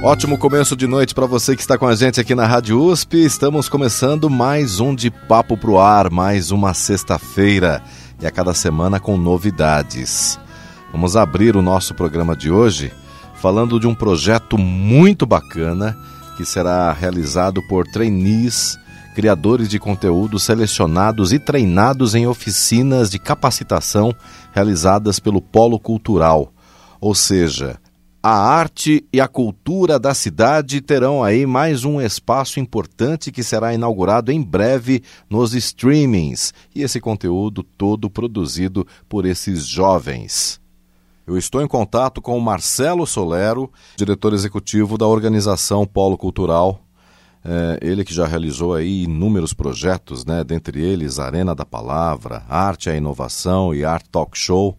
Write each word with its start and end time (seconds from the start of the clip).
Ótimo 0.00 0.38
começo 0.38 0.76
de 0.76 0.86
noite 0.86 1.12
para 1.12 1.26
você 1.26 1.56
que 1.56 1.60
está 1.60 1.76
com 1.76 1.86
a 1.86 1.94
gente 1.94 2.20
aqui 2.20 2.32
na 2.32 2.46
Rádio 2.46 2.80
USP. 2.80 3.16
Estamos 3.16 3.68
começando 3.68 4.30
mais 4.30 4.78
um 4.78 4.94
de 4.94 5.10
Papo 5.10 5.56
pro 5.56 5.76
Ar, 5.76 6.08
mais 6.08 6.52
uma 6.52 6.72
sexta-feira 6.72 7.82
e 8.20 8.26
a 8.26 8.30
cada 8.30 8.54
semana 8.54 9.00
com 9.00 9.16
novidades. 9.16 10.38
Vamos 10.92 11.16
abrir 11.16 11.56
o 11.56 11.62
nosso 11.62 11.94
programa 11.94 12.36
de 12.36 12.48
hoje 12.48 12.92
falando 13.34 13.80
de 13.80 13.88
um 13.88 13.94
projeto 13.94 14.56
muito 14.56 15.26
bacana 15.26 15.96
que 16.36 16.44
será 16.44 16.92
realizado 16.92 17.60
por 17.68 17.84
trainees, 17.84 18.78
criadores 19.16 19.68
de 19.68 19.80
conteúdo 19.80 20.38
selecionados 20.38 21.32
e 21.32 21.40
treinados 21.40 22.14
em 22.14 22.24
oficinas 22.24 23.10
de 23.10 23.18
capacitação 23.18 24.14
realizadas 24.52 25.18
pelo 25.18 25.42
Polo 25.42 25.78
Cultural. 25.80 26.52
Ou 27.00 27.16
seja, 27.16 27.80
a 28.28 28.36
arte 28.36 29.06
e 29.10 29.22
a 29.22 29.26
cultura 29.26 29.98
da 29.98 30.12
cidade 30.12 30.82
terão 30.82 31.24
aí 31.24 31.46
mais 31.46 31.86
um 31.86 31.98
espaço 31.98 32.60
importante 32.60 33.32
que 33.32 33.42
será 33.42 33.72
inaugurado 33.72 34.30
em 34.30 34.42
breve 34.42 35.02
nos 35.30 35.54
streamings. 35.54 36.52
E 36.74 36.82
esse 36.82 37.00
conteúdo 37.00 37.62
todo 37.62 38.10
produzido 38.10 38.86
por 39.08 39.24
esses 39.24 39.66
jovens. 39.66 40.60
Eu 41.26 41.38
estou 41.38 41.62
em 41.62 41.66
contato 41.66 42.20
com 42.20 42.36
o 42.36 42.40
Marcelo 42.40 43.06
Solero, 43.06 43.72
diretor 43.96 44.34
executivo 44.34 44.98
da 44.98 45.06
organização 45.06 45.86
Polo 45.86 46.18
Cultural. 46.18 46.82
É, 47.42 47.78
ele 47.80 48.04
que 48.04 48.12
já 48.12 48.26
realizou 48.26 48.74
aí 48.74 49.04
inúmeros 49.04 49.54
projetos, 49.54 50.26
né? 50.26 50.44
dentre 50.44 50.82
eles 50.82 51.18
Arena 51.18 51.54
da 51.54 51.64
Palavra, 51.64 52.44
Arte 52.46 52.90
à 52.90 52.94
Inovação 52.94 53.74
e 53.74 53.86
Art 53.86 54.04
Talk 54.12 54.36
Show. 54.36 54.76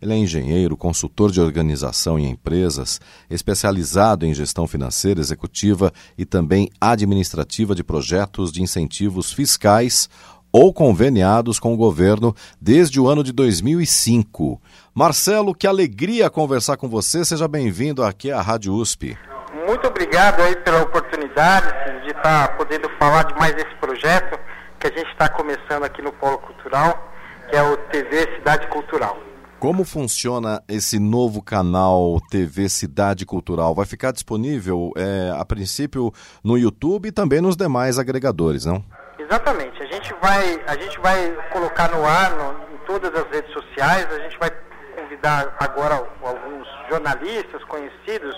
Ele 0.00 0.14
é 0.14 0.16
engenheiro, 0.16 0.78
consultor 0.78 1.30
de 1.30 1.40
organização 1.42 2.18
em 2.18 2.30
empresas, 2.30 3.00
especializado 3.28 4.24
em 4.24 4.32
gestão 4.32 4.66
financeira 4.66 5.20
executiva 5.20 5.92
e 6.16 6.24
também 6.24 6.70
administrativa 6.80 7.74
de 7.74 7.84
projetos 7.84 8.50
de 8.50 8.62
incentivos 8.62 9.30
fiscais 9.30 10.08
ou 10.50 10.72
conveniados 10.72 11.60
com 11.60 11.74
o 11.74 11.76
governo 11.76 12.34
desde 12.60 12.98
o 12.98 13.08
ano 13.08 13.22
de 13.22 13.30
2005. 13.30 14.60
Marcelo, 14.94 15.54
que 15.54 15.66
alegria 15.66 16.30
conversar 16.30 16.78
com 16.78 16.88
você. 16.88 17.24
Seja 17.24 17.46
bem-vindo 17.46 18.02
aqui 18.02 18.32
à 18.32 18.40
Rádio 18.40 18.74
USP. 18.74 19.18
Muito 19.66 19.86
obrigado 19.86 20.40
aí 20.40 20.56
pela 20.56 20.82
oportunidade 20.82 21.66
de 22.04 22.10
estar 22.10 22.56
podendo 22.56 22.88
falar 22.98 23.24
de 23.24 23.34
mais 23.34 23.54
esse 23.54 23.74
projeto 23.78 24.38
que 24.78 24.86
a 24.86 24.90
gente 24.90 25.10
está 25.12 25.28
começando 25.28 25.84
aqui 25.84 26.00
no 26.00 26.10
Polo 26.12 26.38
Cultural, 26.38 27.12
que 27.50 27.56
é 27.56 27.62
o 27.62 27.76
TV 27.76 28.36
Cidade 28.36 28.66
Cultural. 28.68 29.29
Como 29.60 29.84
funciona 29.84 30.62
esse 30.66 30.98
novo 30.98 31.42
canal 31.42 32.18
TV 32.30 32.66
Cidade 32.70 33.26
Cultural? 33.26 33.74
Vai 33.74 33.84
ficar 33.84 34.10
disponível, 34.10 34.90
é, 34.96 35.38
a 35.38 35.44
princípio, 35.44 36.10
no 36.42 36.56
YouTube 36.56 37.08
e 37.08 37.12
também 37.12 37.42
nos 37.42 37.58
demais 37.58 37.98
agregadores, 37.98 38.64
não? 38.64 38.82
Exatamente. 39.18 39.82
A 39.82 39.84
gente 39.84 40.14
vai, 40.14 40.64
a 40.66 40.74
gente 40.78 40.98
vai 41.00 41.36
colocar 41.52 41.90
no 41.90 42.06
ar 42.06 42.30
no, 42.36 42.74
em 42.74 42.78
todas 42.86 43.14
as 43.14 43.30
redes 43.30 43.52
sociais. 43.52 44.10
A 44.10 44.20
gente 44.20 44.38
vai 44.38 44.50
convidar 44.96 45.54
agora 45.60 46.08
alguns 46.22 46.66
jornalistas 46.88 47.62
conhecidos 47.64 48.34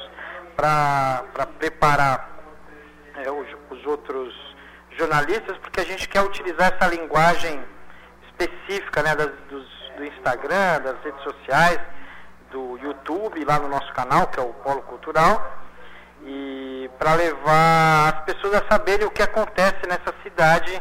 para 0.56 1.22
preparar 1.56 2.42
é, 3.24 3.30
os, 3.30 3.46
os 3.70 3.86
outros 3.86 4.34
jornalistas, 4.98 5.56
porque 5.58 5.82
a 5.82 5.84
gente 5.84 6.08
quer 6.08 6.22
utilizar 6.22 6.74
essa 6.74 6.92
linguagem 6.92 7.60
específica 8.28 9.04
né, 9.04 9.14
das, 9.14 9.30
dos 9.48 9.81
do 9.96 10.04
Instagram, 10.04 10.80
das 10.82 11.02
redes 11.02 11.22
sociais, 11.22 11.80
do 12.50 12.78
YouTube, 12.78 13.44
lá 13.44 13.58
no 13.58 13.68
nosso 13.68 13.92
canal, 13.92 14.26
que 14.26 14.38
é 14.38 14.42
o 14.42 14.52
Polo 14.52 14.82
Cultural, 14.82 15.58
e 16.24 16.90
para 16.98 17.14
levar 17.14 18.14
as 18.14 18.24
pessoas 18.24 18.54
a 18.54 18.64
saberem 18.70 19.06
o 19.06 19.10
que 19.10 19.22
acontece 19.22 19.80
nessa 19.88 20.14
cidade 20.22 20.80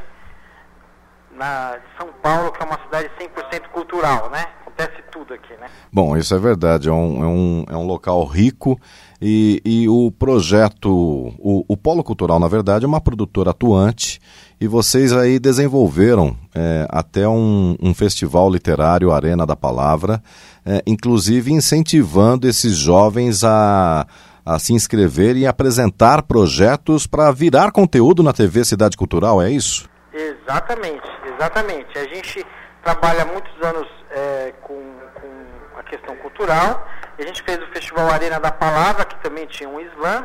na, 1.31 1.77
de 1.77 1.97
São 1.97 2.09
Paulo, 2.21 2.51
que 2.51 2.61
é 2.61 2.65
uma 2.65 2.79
cidade 2.83 3.09
100% 3.19 3.69
cultural, 3.69 4.29
né? 4.29 4.45
Acontece 4.61 5.01
tudo 5.11 5.33
aqui, 5.33 5.53
né? 5.53 5.67
Bom, 5.91 6.15
isso 6.15 6.35
é 6.35 6.39
verdade, 6.39 6.89
é 6.89 6.91
um, 6.91 7.23
é 7.23 7.27
um, 7.27 7.65
é 7.71 7.77
um 7.77 7.87
local 7.87 8.23
rico 8.25 8.79
e, 9.21 9.61
e 9.65 9.89
o 9.89 10.11
projeto, 10.11 10.89
o, 10.89 11.65
o 11.67 11.77
Polo 11.77 12.03
Cultural, 12.03 12.39
na 12.39 12.47
verdade, 12.47 12.85
é 12.85 12.87
uma 12.87 13.01
produtora 13.01 13.51
atuante 13.51 14.19
e 14.61 14.67
vocês 14.67 15.11
aí 15.11 15.39
desenvolveram 15.39 16.37
é, 16.53 16.85
até 16.87 17.27
um, 17.27 17.75
um, 17.81 17.95
festival 17.95 18.47
literário 18.47 19.11
Arena 19.11 19.43
da 19.43 19.55
Palavra, 19.55 20.21
é, 20.63 20.83
inclusive 20.85 21.51
incentivando 21.51 22.47
esses 22.47 22.77
jovens 22.77 23.43
a, 23.43 24.05
a 24.45 24.59
se 24.59 24.73
inscrever 24.73 25.35
e 25.35 25.47
apresentar 25.47 26.21
projetos 26.21 27.07
para 27.07 27.31
virar 27.31 27.71
conteúdo 27.71 28.21
na 28.21 28.31
TV 28.31 28.63
Cidade 28.63 28.95
Cultural, 28.95 29.41
é 29.41 29.49
isso? 29.49 29.89
Exatamente, 30.13 31.09
exatamente. 31.33 31.97
A 31.97 32.03
gente 32.03 32.45
trabalha 32.83 33.25
muitos 33.25 33.53
anos 33.63 33.87
é, 34.11 34.53
com, 34.61 34.75
com 34.75 35.79
a 35.79 35.81
questão 35.81 36.15
cultural. 36.17 36.87
A 37.17 37.21
gente 37.23 37.41
fez 37.41 37.57
o 37.57 37.73
Festival 37.73 38.11
Arena 38.11 38.39
da 38.39 38.51
Palavra, 38.51 39.05
que 39.05 39.23
também 39.23 39.47
tinha 39.47 39.67
um 39.67 39.79
slam 39.79 40.23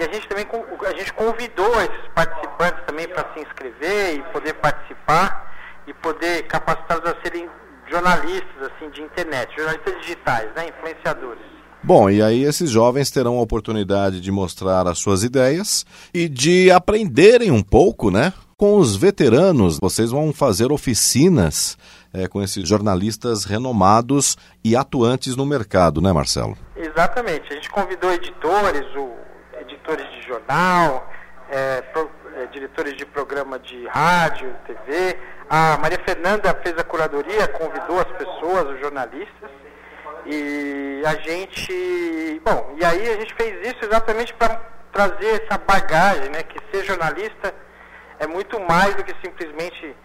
e 0.00 0.02
a 0.02 0.12
gente 0.12 0.26
também 0.26 0.46
a 0.46 0.98
gente 0.98 1.12
convidou 1.12 1.70
esses 1.82 2.08
participantes 2.14 2.82
também 2.86 3.06
para 3.06 3.22
se 3.34 3.40
inscrever 3.40 4.16
e 4.16 4.22
poder 4.32 4.54
participar 4.54 5.52
e 5.86 5.92
poder 5.92 6.44
capacitá-los 6.44 7.04
a 7.04 7.14
serem 7.22 7.48
jornalistas 7.90 8.62
assim 8.62 8.88
de 8.90 9.02
internet, 9.02 9.54
jornalistas 9.54 10.00
digitais, 10.00 10.48
né, 10.56 10.68
influenciadores. 10.68 11.42
Bom, 11.82 12.08
e 12.08 12.22
aí 12.22 12.44
esses 12.44 12.70
jovens 12.70 13.10
terão 13.10 13.38
a 13.38 13.42
oportunidade 13.42 14.20
de 14.20 14.30
mostrar 14.30 14.86
as 14.86 14.98
suas 14.98 15.22
ideias 15.22 15.84
e 16.14 16.28
de 16.28 16.70
aprenderem 16.70 17.50
um 17.50 17.62
pouco, 17.62 18.10
né? 18.10 18.32
Com 18.56 18.76
os 18.76 18.96
veteranos, 18.96 19.78
vocês 19.80 20.10
vão 20.10 20.32
fazer 20.32 20.70
oficinas 20.70 21.78
é, 22.12 22.28
com 22.28 22.42
esses 22.42 22.68
jornalistas 22.68 23.44
renomados 23.44 24.36
e 24.62 24.76
atuantes 24.76 25.36
no 25.36 25.46
mercado, 25.46 26.02
né, 26.02 26.12
Marcelo? 26.12 26.56
Exatamente. 26.76 27.50
A 27.50 27.54
gente 27.54 27.70
convidou 27.70 28.12
editores, 28.12 28.84
o 28.94 29.29
editores 29.90 30.10
de 30.10 30.22
jornal, 30.22 31.10
é, 31.50 31.82
pro, 31.82 32.10
é, 32.36 32.46
diretores 32.46 32.96
de 32.96 33.04
programa 33.04 33.58
de 33.58 33.86
rádio, 33.88 34.54
TV. 34.66 35.18
A 35.48 35.76
Maria 35.78 35.98
Fernanda 36.04 36.54
fez 36.62 36.78
a 36.78 36.84
curadoria, 36.84 37.48
convidou 37.48 37.98
as 37.98 38.10
pessoas, 38.12 38.68
os 38.68 38.80
jornalistas, 38.80 39.50
e 40.26 41.02
a 41.04 41.14
gente, 41.16 42.40
bom, 42.44 42.74
e 42.78 42.84
aí 42.84 43.08
a 43.08 43.16
gente 43.16 43.34
fez 43.34 43.66
isso 43.66 43.84
exatamente 43.84 44.32
para 44.34 44.60
trazer 44.92 45.42
essa 45.42 45.58
bagagem, 45.58 46.30
né, 46.30 46.42
que 46.42 46.58
ser 46.70 46.84
jornalista 46.84 47.54
é 48.18 48.26
muito 48.26 48.60
mais 48.60 48.94
do 48.94 49.02
que 49.02 49.14
simplesmente 49.24 49.96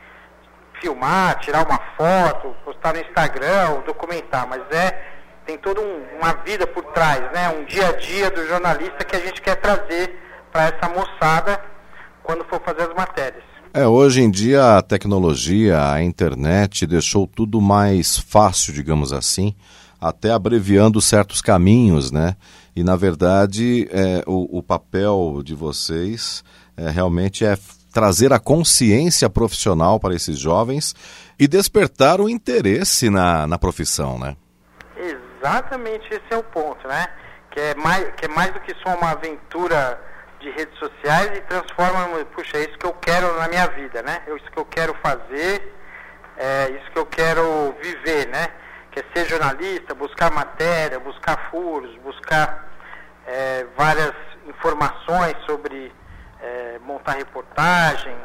filmar, 0.80 1.40
tirar 1.40 1.66
uma 1.66 1.80
foto, 1.98 2.56
postar 2.64 2.94
no 2.94 3.00
Instagram, 3.02 3.82
documentar, 3.86 4.48
mas 4.48 4.62
é 4.72 5.15
tem 5.46 5.58
toda 5.58 5.80
um, 5.80 6.04
uma 6.20 6.34
vida 6.44 6.66
por 6.66 6.84
trás, 6.86 7.22
né? 7.32 7.50
Um 7.50 7.66
dia 7.66 7.90
a 7.90 7.92
dia 7.92 8.32
do 8.32 8.46
jornalista 8.48 9.04
que 9.04 9.16
a 9.16 9.20
gente 9.20 9.42
quer 9.42 9.56
trazer 9.56 10.20
para 10.52 10.66
essa 10.66 10.90
moçada 10.90 11.62
quando 12.24 12.44
for 12.46 12.60
fazer 12.62 12.84
as 12.84 12.96
matérias. 12.96 13.44
É, 13.74 13.86
hoje 13.86 14.22
em 14.22 14.32
dia 14.32 14.78
a 14.78 14.82
tecnologia, 14.82 15.92
a 15.92 16.02
internet 16.02 16.88
deixou 16.88 17.28
tudo 17.28 17.62
mais 17.62 18.18
fácil, 18.18 18.74
digamos 18.74 19.12
assim, 19.14 19.54
até 20.00 20.32
abreviando 20.32 21.02
certos 21.02 21.42
caminhos, 21.42 22.12
né? 22.12 22.36
E 22.76 22.84
na 22.84 22.96
verdade 22.96 23.88
é, 23.92 24.24
o, 24.26 24.60
o 24.60 24.64
papel 24.64 25.42
de 25.44 25.54
vocês 25.54 26.44
é, 26.78 26.90
realmente 26.90 27.46
é 27.46 27.58
trazer 27.94 28.34
a 28.34 28.40
consciência 28.40 29.30
profissional 29.30 30.00
para 30.00 30.16
esses 30.16 30.40
jovens 30.40 30.96
e 31.38 31.48
despertar 31.48 32.20
o 32.20 32.30
interesse 32.30 33.10
na, 33.10 33.46
na 33.46 33.58
profissão, 33.58 34.18
né? 34.18 34.36
Exatamente 35.46 36.08
esse 36.12 36.26
é 36.32 36.38
o 36.38 36.44
ponto, 36.44 36.88
né? 36.88 37.06
Que 37.52 37.60
é 37.60 37.76
mais, 37.76 38.04
que 38.16 38.26
é 38.26 38.28
mais 38.30 38.52
do 38.52 38.60
que 38.62 38.76
só 38.82 38.96
uma 38.96 39.12
aventura 39.12 40.02
de 40.40 40.50
redes 40.50 40.78
sociais 40.80 41.38
e 41.38 41.42
transforma, 41.42 42.26
puxa, 42.34 42.58
é 42.58 42.62
isso 42.62 42.78
que 42.80 42.86
eu 42.86 42.94
quero 42.94 43.32
na 43.38 43.48
minha 43.48 43.68
vida, 43.68 44.02
né? 44.02 44.24
É 44.26 44.36
isso 44.36 44.52
que 44.52 44.58
eu 44.58 44.66
quero 44.66 44.96
fazer, 45.04 45.72
é 46.38 46.72
isso 46.72 46.92
que 46.92 46.98
eu 46.98 47.06
quero 47.06 47.76
viver, 47.80 48.28
né? 48.28 48.48
que 48.96 49.02
é 49.02 49.04
ser 49.14 49.30
jornalista, 49.30 49.94
buscar 49.94 50.32
matéria, 50.32 50.98
buscar 51.00 51.50
furos, 51.52 51.94
buscar 51.98 52.66
é, 53.28 53.66
várias 53.78 54.14
informações 54.48 55.36
sobre 55.46 55.94
é, 56.42 56.80
montar 56.80 57.18
reportagem. 57.18 58.16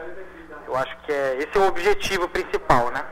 Eu 0.68 0.76
acho 0.76 0.96
que 0.98 1.12
é, 1.12 1.38
esse 1.38 1.50
é 1.56 1.60
o 1.60 1.66
objetivo 1.66 2.28
principal, 2.28 2.90
né? 2.92 3.04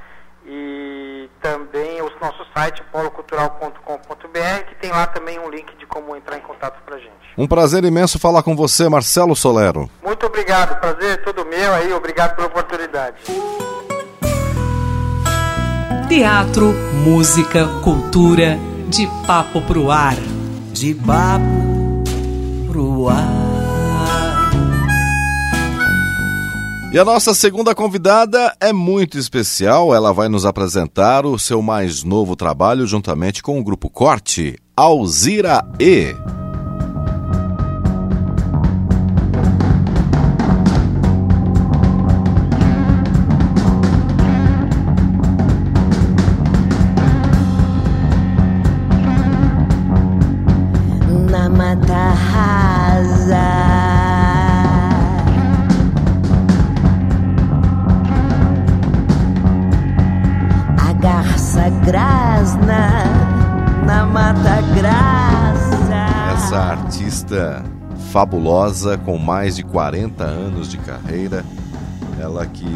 e 0.48 1.28
também 1.42 2.00
o 2.00 2.10
nosso 2.20 2.44
site 2.54 2.82
polocultural.com.br, 2.90 4.64
que 4.68 4.74
tem 4.80 4.90
lá 4.90 5.06
também 5.06 5.38
um 5.38 5.50
link 5.50 5.76
de 5.76 5.84
como 5.86 6.16
entrar 6.16 6.38
em 6.38 6.40
contato 6.40 6.82
para 6.84 6.96
a 6.96 6.98
gente. 6.98 7.12
Um 7.36 7.46
prazer 7.46 7.84
imenso 7.84 8.18
falar 8.18 8.42
com 8.42 8.56
você, 8.56 8.88
Marcelo 8.88 9.36
Solero. 9.36 9.90
Muito 10.02 10.24
obrigado, 10.26 10.80
prazer 10.80 11.10
é 11.10 11.16
todo 11.18 11.44
meu 11.44 11.74
aí, 11.74 11.92
obrigado 11.92 12.34
pela 12.34 12.48
oportunidade. 12.48 13.16
Teatro, 16.08 16.72
música, 17.04 17.66
cultura, 17.84 18.58
de 18.88 19.06
papo 19.26 19.60
pro 19.60 19.90
ar. 19.90 20.16
De 20.72 20.94
papo 20.94 22.02
pro 22.66 23.08
ar. 23.08 23.47
E 26.90 26.98
a 26.98 27.04
nossa 27.04 27.34
segunda 27.34 27.74
convidada 27.74 28.56
é 28.58 28.72
muito 28.72 29.18
especial. 29.18 29.94
Ela 29.94 30.10
vai 30.10 30.26
nos 30.26 30.46
apresentar 30.46 31.26
o 31.26 31.38
seu 31.38 31.60
mais 31.60 32.02
novo 32.02 32.34
trabalho 32.34 32.86
juntamente 32.86 33.42
com 33.42 33.60
o 33.60 33.62
grupo 33.62 33.90
Corte, 33.90 34.56
Alzira 34.74 35.62
E. 35.78 36.14
fabulosa 68.18 68.98
com 68.98 69.16
mais 69.16 69.54
de 69.54 69.62
40 69.62 70.24
anos 70.24 70.68
de 70.68 70.76
carreira, 70.78 71.44
ela 72.20 72.44
que 72.48 72.66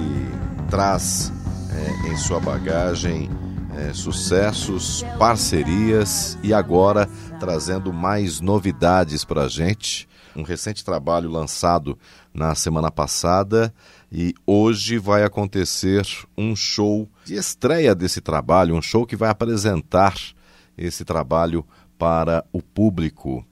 traz 0.71 1.33
é, 1.69 2.11
em 2.11 2.17
sua 2.17 2.39
bagagem 2.39 3.29
é, 3.77 3.93
sucessos, 3.93 5.05
parcerias 5.19 6.39
e 6.45 6.55
agora 6.55 7.09
trazendo 7.41 7.93
mais 7.93 8.41
novidades 8.41 9.25
para 9.25 9.43
a 9.43 9.49
gente. 9.49 10.09
Um 10.37 10.45
recente 10.45 10.85
trabalho 10.85 11.29
lançado 11.29 11.99
na 12.33 12.55
semana 12.55 12.89
passada 12.89 13.75
e 14.13 14.35
hoje 14.47 14.97
vai 14.97 15.25
acontecer 15.25 16.07
um 16.39 16.55
show 16.55 17.09
de 17.25 17.35
estreia 17.35 17.97
desse 17.97 18.21
trabalho, 18.21 18.77
um 18.77 18.83
show 18.83 19.05
que 19.05 19.17
vai 19.17 19.29
apresentar 19.31 20.15
esse 20.79 21.05
trabalho 21.05 21.67
para 21.99 22.45
o 22.53 22.63
público. 22.63 23.45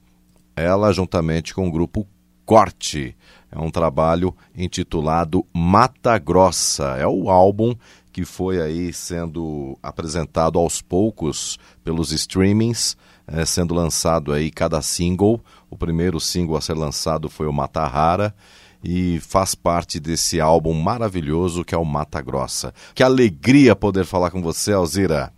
Ela, 0.55 0.91
juntamente 0.91 1.53
com 1.53 1.67
o 1.67 1.71
grupo 1.71 2.07
Corte, 2.45 3.15
é 3.51 3.59
um 3.59 3.69
trabalho 3.69 4.35
intitulado 4.55 5.45
Mata 5.53 6.17
Grossa. 6.17 6.97
É 6.97 7.07
o 7.07 7.29
álbum 7.29 7.75
que 8.11 8.25
foi 8.25 8.61
aí 8.61 8.91
sendo 8.91 9.77
apresentado 9.81 10.59
aos 10.59 10.81
poucos 10.81 11.57
pelos 11.83 12.11
streamings, 12.11 12.97
eh, 13.27 13.45
sendo 13.45 13.73
lançado 13.73 14.33
aí 14.33 14.51
cada 14.51 14.81
single. 14.81 15.41
O 15.69 15.77
primeiro 15.77 16.19
single 16.19 16.57
a 16.57 16.61
ser 16.61 16.75
lançado 16.75 17.29
foi 17.29 17.47
o 17.47 17.53
Mata 17.53 17.85
Rara 17.85 18.35
e 18.83 19.19
faz 19.21 19.55
parte 19.55 19.99
desse 19.99 20.41
álbum 20.41 20.73
maravilhoso 20.73 21.63
que 21.63 21.75
é 21.75 21.77
o 21.77 21.85
Mata 21.85 22.21
Grossa. 22.21 22.73
Que 22.93 23.03
alegria 23.03 23.75
poder 23.75 24.05
falar 24.05 24.31
com 24.31 24.41
você, 24.41 24.73
Alzira. 24.73 25.31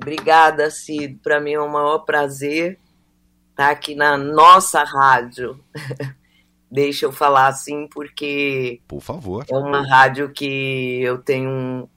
Obrigada, 0.00 0.70
Cid. 0.70 1.18
Para 1.22 1.40
mim 1.40 1.52
é 1.52 1.60
um 1.60 1.70
maior 1.70 1.98
prazer 2.00 2.78
estar 3.56 3.70
aqui 3.70 3.94
na 3.94 4.18
nossa 4.18 4.84
rádio. 4.84 5.58
Deixa 6.70 7.06
eu 7.06 7.12
falar 7.12 7.46
assim, 7.46 7.88
porque 7.88 8.80
Por 8.86 9.00
favor. 9.00 9.46
é 9.48 9.56
uma 9.56 9.80
rádio 9.80 10.30
que 10.30 11.00
eu 11.02 11.16
tenho 11.16 11.48
um, 11.48 11.88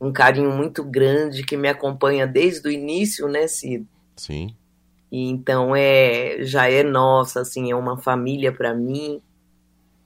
um 0.00 0.12
carinho 0.12 0.50
muito 0.50 0.82
grande, 0.82 1.44
que 1.44 1.56
me 1.56 1.68
acompanha 1.68 2.26
desde 2.26 2.66
o 2.66 2.70
início, 2.70 3.28
né, 3.28 3.46
Cid? 3.46 3.86
Sim. 4.16 4.56
E 5.12 5.28
então 5.28 5.76
é 5.76 6.38
já 6.40 6.70
é 6.70 6.82
nossa, 6.82 7.40
assim, 7.40 7.70
é 7.70 7.76
uma 7.76 7.98
família 7.98 8.50
para 8.50 8.72
mim. 8.72 9.20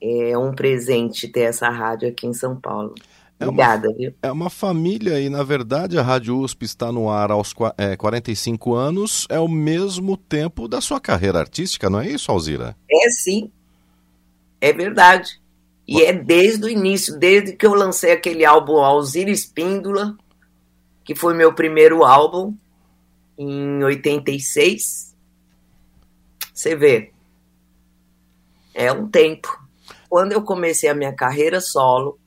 É 0.02 0.37
um 0.37 0.52
presente 0.52 1.28
ter 1.28 1.42
essa 1.42 1.68
rádio 1.68 2.09
aqui 2.09 2.26
em 2.26 2.32
São 2.32 2.56
Paulo. 2.56 2.94
É 3.40 3.44
uma- 3.44 3.52
Obrigada, 3.52 3.92
viu? 3.94 4.14
É 4.23 4.30
uma 4.30 4.50
família 4.50 5.18
e, 5.18 5.30
na 5.30 5.42
verdade, 5.42 5.99
a 5.99 6.02
Rádio 6.02 6.37
USP 6.38 6.66
está 6.66 6.92
no 6.92 7.09
ar 7.09 7.30
aos 7.30 7.54
é, 7.78 7.97
45 7.97 8.75
anos, 8.75 9.26
é 9.30 9.40
o 9.40 9.49
mesmo 9.49 10.14
tempo 10.16 10.68
da 10.68 10.80
sua 10.82 11.00
carreira 11.00 11.38
artística, 11.38 11.88
não 11.88 12.00
é 12.00 12.09
isso, 12.09 12.30
Alzira? 12.30 12.76
É 12.90 13.09
sim. 13.11 13.50
É 14.61 14.75
verdade. 14.75 15.40
E 15.88 16.02
é 16.02 16.12
desde 16.12 16.66
o 16.66 16.68
início, 16.68 17.18
desde 17.18 17.56
que 17.56 17.64
eu 17.66 17.73
lancei 17.75 18.12
aquele 18.12 18.44
álbum 18.44 18.76
Alzira 18.76 19.30
Espíndola, 19.30 20.16
que 21.02 21.14
foi 21.14 21.32
meu 21.35 21.54
primeiro 21.54 22.04
álbum, 22.04 22.54
em 23.38 23.82
86. 23.82 25.16
Você 26.52 26.76
vê. 26.76 27.11
É 28.75 28.92
um 28.92 29.09
tempo. 29.09 29.49
Quando 30.11 30.32
eu 30.32 30.42
comecei 30.42 30.90
a 30.90 30.94
minha 30.94 31.12
carreira 31.14 31.59
solo, 31.59 32.19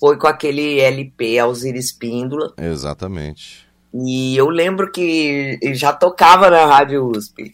foi 0.00 0.16
com 0.16 0.26
aquele 0.26 0.80
LP 0.80 1.38
Alzira 1.38 1.76
Espíndola. 1.76 2.52
Exatamente. 2.56 3.68
E 3.92 4.36
eu 4.36 4.48
lembro 4.48 4.90
que 4.90 5.58
já 5.74 5.92
tocava 5.92 6.48
na 6.48 6.64
Rádio 6.64 7.06
USP. 7.10 7.52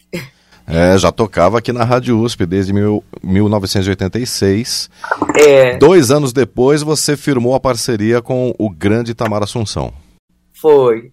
É, 0.65 0.97
já 0.97 1.11
tocava 1.11 1.57
aqui 1.57 1.71
na 1.71 1.83
Rádio 1.83 2.19
USP 2.19 2.45
desde 2.45 2.73
mil, 2.73 3.03
1986. 3.23 4.89
É. 5.35 5.77
Dois 5.77 6.11
anos 6.11 6.33
depois, 6.33 6.81
você 6.81 7.17
firmou 7.17 7.55
a 7.55 7.59
parceria 7.59 8.21
com 8.21 8.53
o 8.57 8.69
grande 8.69 9.13
Tamar 9.13 9.43
Assunção. 9.43 9.93
Foi. 10.53 11.11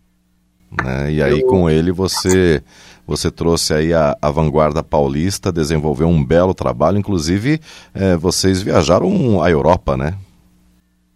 Né? 0.82 1.12
E 1.12 1.22
aí, 1.22 1.40
eu... 1.40 1.46
com 1.46 1.70
ele, 1.70 1.92
você 1.92 2.62
você 3.06 3.30
trouxe 3.30 3.74
aí 3.74 3.92
a, 3.92 4.16
a, 4.20 4.30
vanguarda 4.30 4.82
paulista, 4.82 5.52
desenvolveu 5.52 6.08
um 6.08 6.24
belo 6.24 6.54
trabalho, 6.54 6.98
inclusive 6.98 7.60
é, 7.92 8.16
vocês 8.16 8.62
viajaram 8.62 9.42
à 9.42 9.50
Europa, 9.50 9.94
né? 9.94 10.14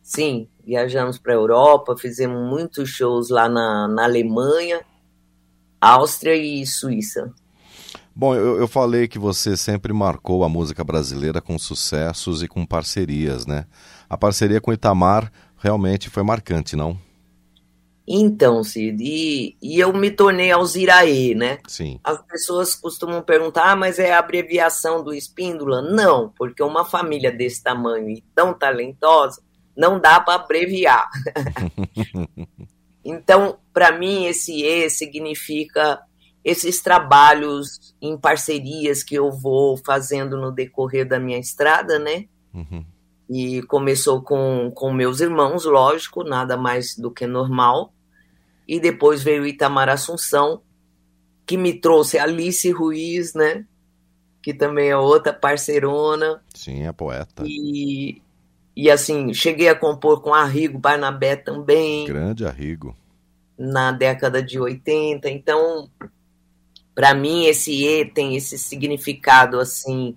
Sim, 0.08 0.48
viajamos 0.64 1.18
para 1.18 1.34
a 1.34 1.36
Europa, 1.36 1.94
fizemos 1.94 2.40
muitos 2.48 2.88
shows 2.88 3.28
lá 3.28 3.46
na, 3.46 3.86
na 3.86 4.04
Alemanha, 4.04 4.80
Áustria 5.78 6.34
e 6.34 6.66
Suíça. 6.66 7.30
Bom, 8.16 8.34
eu, 8.34 8.56
eu 8.56 8.66
falei 8.66 9.06
que 9.06 9.18
você 9.18 9.54
sempre 9.54 9.92
marcou 9.92 10.44
a 10.44 10.48
música 10.48 10.82
brasileira 10.82 11.42
com 11.42 11.58
sucessos 11.58 12.42
e 12.42 12.48
com 12.48 12.64
parcerias, 12.64 13.44
né? 13.46 13.66
A 14.08 14.16
parceria 14.16 14.62
com 14.62 14.72
Itamar 14.72 15.30
realmente 15.58 16.08
foi 16.08 16.22
marcante, 16.22 16.74
não? 16.74 16.98
Então, 18.06 18.64
Cid, 18.64 19.04
e, 19.04 19.58
e 19.60 19.78
eu 19.78 19.92
me 19.92 20.10
tornei 20.10 20.50
Alziraê, 20.50 21.34
né? 21.34 21.58
Sim. 21.68 22.00
As 22.02 22.18
pessoas 22.22 22.74
costumam 22.74 23.20
perguntar, 23.20 23.72
ah, 23.72 23.76
mas 23.76 23.98
é 23.98 24.14
a 24.14 24.20
abreviação 24.20 25.04
do 25.04 25.12
Espíndola? 25.12 25.82
Não, 25.82 26.30
porque 26.30 26.62
uma 26.62 26.86
família 26.86 27.30
desse 27.30 27.62
tamanho 27.62 28.08
e 28.08 28.24
tão 28.34 28.54
talentosa 28.54 29.46
não 29.78 30.00
dá 30.00 30.18
para 30.18 30.42
abreviar. 30.42 31.08
então, 33.04 33.58
para 33.72 33.96
mim, 33.96 34.26
esse 34.26 34.60
E 34.64 34.90
significa 34.90 36.02
esses 36.44 36.82
trabalhos 36.82 37.94
em 38.02 38.18
parcerias 38.18 39.04
que 39.04 39.14
eu 39.14 39.30
vou 39.30 39.76
fazendo 39.76 40.36
no 40.36 40.50
decorrer 40.50 41.06
da 41.06 41.20
minha 41.20 41.38
estrada, 41.38 41.96
né? 41.96 42.24
Uhum. 42.52 42.84
E 43.30 43.62
começou 43.62 44.20
com, 44.20 44.72
com 44.74 44.92
meus 44.92 45.20
irmãos, 45.20 45.64
lógico, 45.64 46.24
nada 46.24 46.56
mais 46.56 46.96
do 46.96 47.10
que 47.12 47.26
normal. 47.26 47.92
E 48.66 48.80
depois 48.80 49.22
veio 49.22 49.46
Itamar 49.46 49.88
Assunção, 49.88 50.62
que 51.46 51.56
me 51.56 51.72
trouxe 51.72 52.18
Alice 52.18 52.68
Ruiz, 52.72 53.32
né? 53.32 53.64
Que 54.42 54.52
também 54.52 54.88
é 54.88 54.96
outra 54.96 55.32
parceirona. 55.32 56.42
Sim, 56.54 56.84
é 56.84 56.92
poeta. 56.92 57.44
E, 57.46 58.22
e 58.80 58.88
assim, 58.88 59.34
cheguei 59.34 59.68
a 59.68 59.74
compor 59.74 60.22
com 60.22 60.32
Arrigo 60.32 60.78
Barnabé 60.78 61.34
também. 61.34 62.06
Grande 62.06 62.46
Arrigo. 62.46 62.96
Na 63.58 63.90
década 63.90 64.40
de 64.40 64.56
80. 64.56 65.28
Então, 65.28 65.90
para 66.94 67.12
mim, 67.12 67.46
esse 67.46 67.72
E 67.72 68.04
tem 68.04 68.36
esse 68.36 68.56
significado 68.56 69.58
assim. 69.58 70.16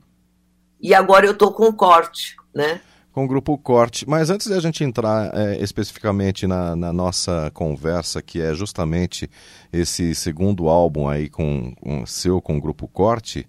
E 0.79 0.93
agora 0.93 1.25
eu 1.25 1.35
tô 1.35 1.51
com 1.51 1.69
o 1.69 1.73
corte, 1.73 2.35
né? 2.53 2.81
Com 3.11 3.25
o 3.25 3.27
grupo 3.27 3.57
Corte. 3.57 4.07
Mas 4.07 4.29
antes 4.29 4.47
de 4.47 4.53
a 4.53 4.59
gente 4.59 4.83
entrar 4.83 5.35
é, 5.35 5.61
especificamente 5.61 6.45
na, 6.45 6.75
na, 6.75 6.93
nossa 6.93 7.49
conversa, 7.53 8.21
que 8.21 8.39
é 8.39 8.53
justamente 8.53 9.29
esse 9.73 10.13
segundo 10.13 10.69
álbum 10.69 11.09
aí 11.09 11.29
com, 11.29 11.73
com 11.81 12.05
seu 12.05 12.39
com 12.39 12.57
o 12.57 12.61
grupo 12.61 12.87
Corte, 12.87 13.45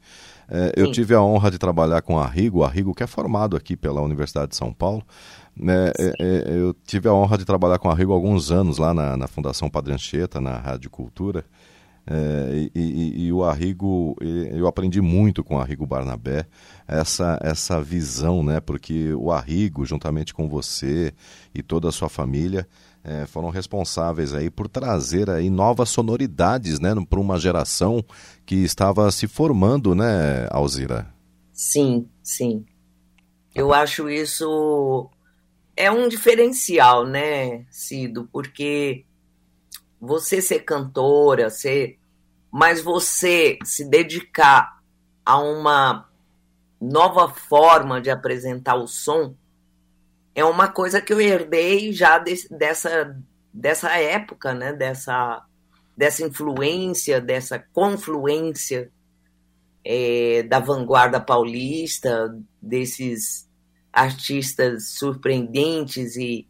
é, 0.55 0.75
eu 0.77 0.93
tive 0.93 1.15
a 1.15 1.23
honra 1.23 1.51
de 1.51 1.57
trabalhar 1.57 2.03
com 2.03 2.19
a 2.19 2.27
Rigo, 2.27 2.63
a 2.63 2.69
Rigo 2.69 2.95
que 2.95 3.03
é 3.03 3.07
formado 3.07 3.57
aqui 3.57 3.75
pela 3.75 4.03
Universidade 4.03 4.51
de 4.51 4.57
São 4.57 4.71
Paulo. 4.71 5.03
Né, 5.57 5.91
é, 5.99 6.13
é, 6.21 6.59
eu 6.59 6.75
tive 6.87 7.09
a 7.09 7.15
honra 7.15 7.39
de 7.39 7.47
trabalhar 7.47 7.79
com 7.79 7.91
a 7.91 7.95
Rigo 7.95 8.13
há 8.13 8.15
alguns 8.15 8.51
anos 8.51 8.77
lá 8.77 8.93
na, 8.93 9.17
na 9.17 9.27
Fundação 9.27 9.71
Padre 9.71 9.95
Anchieta, 9.95 10.43
na 10.43 10.59
Rádio 10.59 10.91
Cultura. 10.91 11.43
É, 12.07 12.69
e, 12.75 12.81
e, 12.81 13.27
e, 13.27 13.33
o 13.33 13.45
Arrigo, 13.45 14.15
eu 14.21 14.67
aprendi 14.67 15.01
muito 15.01 15.43
com 15.43 15.57
o 15.57 15.59
Arrigo 15.59 15.87
Barnabé, 15.87 16.47
essa, 16.87 17.39
essa 17.41 17.81
visão, 17.81 18.43
né? 18.43 18.61
Porque 18.61 19.15
o 19.15 19.33
Arrigo, 19.33 19.87
juntamente 19.87 20.35
com 20.35 20.49
você 20.49 21.15
e 21.55 21.63
toda 21.63 21.89
a 21.89 21.93
sua 21.93 22.11
família, 22.11 22.67
é, 23.05 23.27
foram 23.27 23.51
responsáveis 23.51 24.33
aí 24.33 24.49
por 24.49 24.69
trazer 24.69 25.29
aí 25.29 25.51
novas 25.51 25.91
sonoridades, 25.91 26.79
né, 26.79 26.95
para 27.09 27.21
uma 27.21 27.39
geração 27.39 28.05
que 28.47 28.57
estava 28.57 29.11
se 29.11 29.27
formando, 29.27 29.95
né, 29.95 30.47
Alzira? 30.51 31.13
Sim, 31.53 32.09
sim. 32.23 32.65
Eu 33.55 33.73
acho 33.75 34.09
isso 34.09 35.11
é 35.77 35.91
um 35.91 36.09
diferencial, 36.09 37.07
né, 37.07 37.65
Cido, 37.71 38.29
porque 38.33 39.05
você 40.01 40.41
ser 40.41 40.61
cantora, 40.61 41.51
ser, 41.51 41.99
mas 42.51 42.83
você 42.83 43.59
se 43.65 43.89
dedicar 43.89 44.81
a 45.25 45.39
uma 45.39 46.09
nova 46.81 47.29
forma 47.29 48.01
de 48.01 48.11
apresentar 48.11 48.75
o 48.75 48.87
som 48.87 49.35
é 50.35 50.45
uma 50.45 50.69
coisa 50.69 51.01
que 51.01 51.13
eu 51.13 51.21
herdei 51.21 51.93
já 51.93 52.19
de, 52.19 52.35
dessa, 52.51 53.17
dessa 53.53 53.91
época, 53.99 54.55
né? 54.55 54.73
Dessa, 54.73 55.45
dessa 55.97 56.25
influência, 56.25 57.21
dessa 57.21 57.59
confluência 57.73 58.91
é, 59.85 60.43
da 60.45 60.59
vanguarda 60.59 61.21
paulista, 61.21 62.35
desses 62.61 63.49
artistas 63.93 64.91
surpreendentes 64.93 66.17
e 66.17 66.49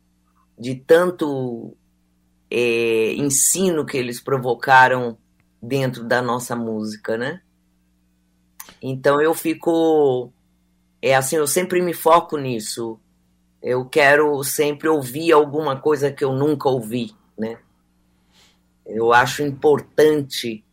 de 0.58 0.76
tanto 0.76 1.76
é, 2.48 3.14
ensino 3.14 3.84
que 3.84 3.96
eles 3.96 4.20
provocaram 4.20 5.18
dentro 5.60 6.04
da 6.04 6.22
nossa 6.22 6.54
música, 6.54 7.16
né? 7.16 7.40
Então 8.80 9.20
eu 9.20 9.34
fico, 9.34 10.32
é 11.00 11.14
assim, 11.14 11.36
eu 11.36 11.46
sempre 11.46 11.80
me 11.80 11.94
foco 11.94 12.36
nisso. 12.36 13.00
Eu 13.62 13.85
quero 13.85 14.42
sempre 14.42 14.88
ouvir 14.88 15.31
alguma 15.33 15.81
coisa 15.81 16.11
que 16.11 16.25
eu 16.25 16.33
nunca 16.33 16.69
ouvi, 16.69 17.14
né? 17.38 17.59
Eu 18.85 19.12
acho 19.12 19.42
importante 19.42 20.64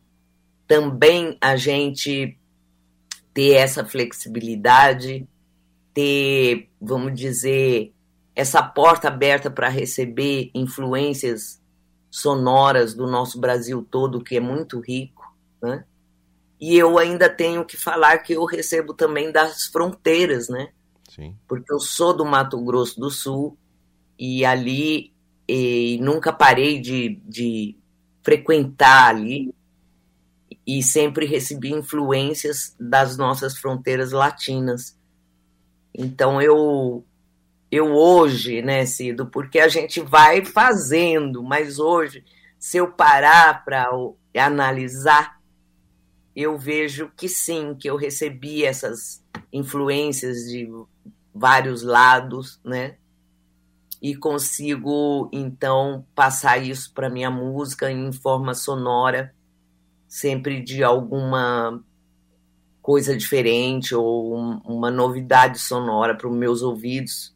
também 0.67 1.37
a 1.39 1.55
gente 1.55 2.37
ter 3.33 3.53
essa 3.53 3.85
flexibilidade, 3.85 5.27
ter, 5.93 6.67
vamos 6.81 7.13
dizer, 7.13 7.93
essa 8.35 8.63
porta 8.63 9.07
aberta 9.07 9.51
para 9.51 9.69
receber 9.69 10.49
influências 10.53 11.61
sonoras 12.09 12.93
do 12.93 13.05
nosso 13.05 13.39
Brasil 13.39 13.85
todo, 13.89 14.23
que 14.23 14.37
é 14.37 14.39
muito 14.39 14.79
rico, 14.79 15.31
né? 15.61 15.85
E 16.59 16.77
eu 16.77 16.97
ainda 16.97 17.29
tenho 17.29 17.63
que 17.63 17.77
falar 17.77 18.17
que 18.17 18.33
eu 18.33 18.43
recebo 18.45 18.93
também 18.93 19.31
das 19.31 19.67
fronteiras, 19.67 20.49
né? 20.49 20.69
Sim. 21.19 21.37
Porque 21.47 21.71
eu 21.71 21.79
sou 21.79 22.15
do 22.15 22.25
Mato 22.25 22.59
Grosso 22.63 22.99
do 22.99 23.11
Sul 23.11 23.57
e 24.17 24.45
ali 24.45 25.13
e 25.47 25.99
nunca 26.01 26.31
parei 26.31 26.79
de, 26.79 27.19
de 27.25 27.75
frequentar 28.21 29.09
ali 29.09 29.53
e 30.65 30.81
sempre 30.83 31.25
recebi 31.25 31.73
influências 31.73 32.75
das 32.79 33.17
nossas 33.17 33.57
fronteiras 33.57 34.11
latinas. 34.11 34.97
Então 35.93 36.41
eu 36.41 37.03
eu 37.71 37.93
hoje, 37.93 38.61
né, 38.61 38.85
Cido, 38.85 39.27
porque 39.27 39.59
a 39.59 39.67
gente 39.67 40.01
vai 40.01 40.43
fazendo, 40.43 41.43
mas 41.43 41.79
hoje 41.79 42.23
se 42.57 42.77
eu 42.77 42.91
parar 42.91 43.63
para 43.63 43.89
analisar, 44.35 45.39
eu 46.35 46.57
vejo 46.57 47.11
que 47.15 47.27
sim, 47.27 47.75
que 47.75 47.89
eu 47.89 47.95
recebi 47.95 48.63
essas 48.63 49.23
influências 49.51 50.45
de 50.45 50.67
vários 51.33 51.83
lados, 51.83 52.59
né? 52.63 52.95
E 54.01 54.15
consigo 54.15 55.29
então 55.33 56.05
passar 56.15 56.57
isso 56.57 56.93
para 56.93 57.09
minha 57.09 57.29
música 57.29 57.91
em 57.91 58.11
forma 58.11 58.53
sonora, 58.53 59.33
sempre 60.07 60.61
de 60.61 60.83
alguma 60.83 61.83
coisa 62.81 63.15
diferente 63.15 63.93
ou 63.93 64.33
uma 64.65 64.89
novidade 64.89 65.59
sonora 65.59 66.15
para 66.15 66.29
os 66.29 66.35
meus 66.35 66.61
ouvidos, 66.61 67.35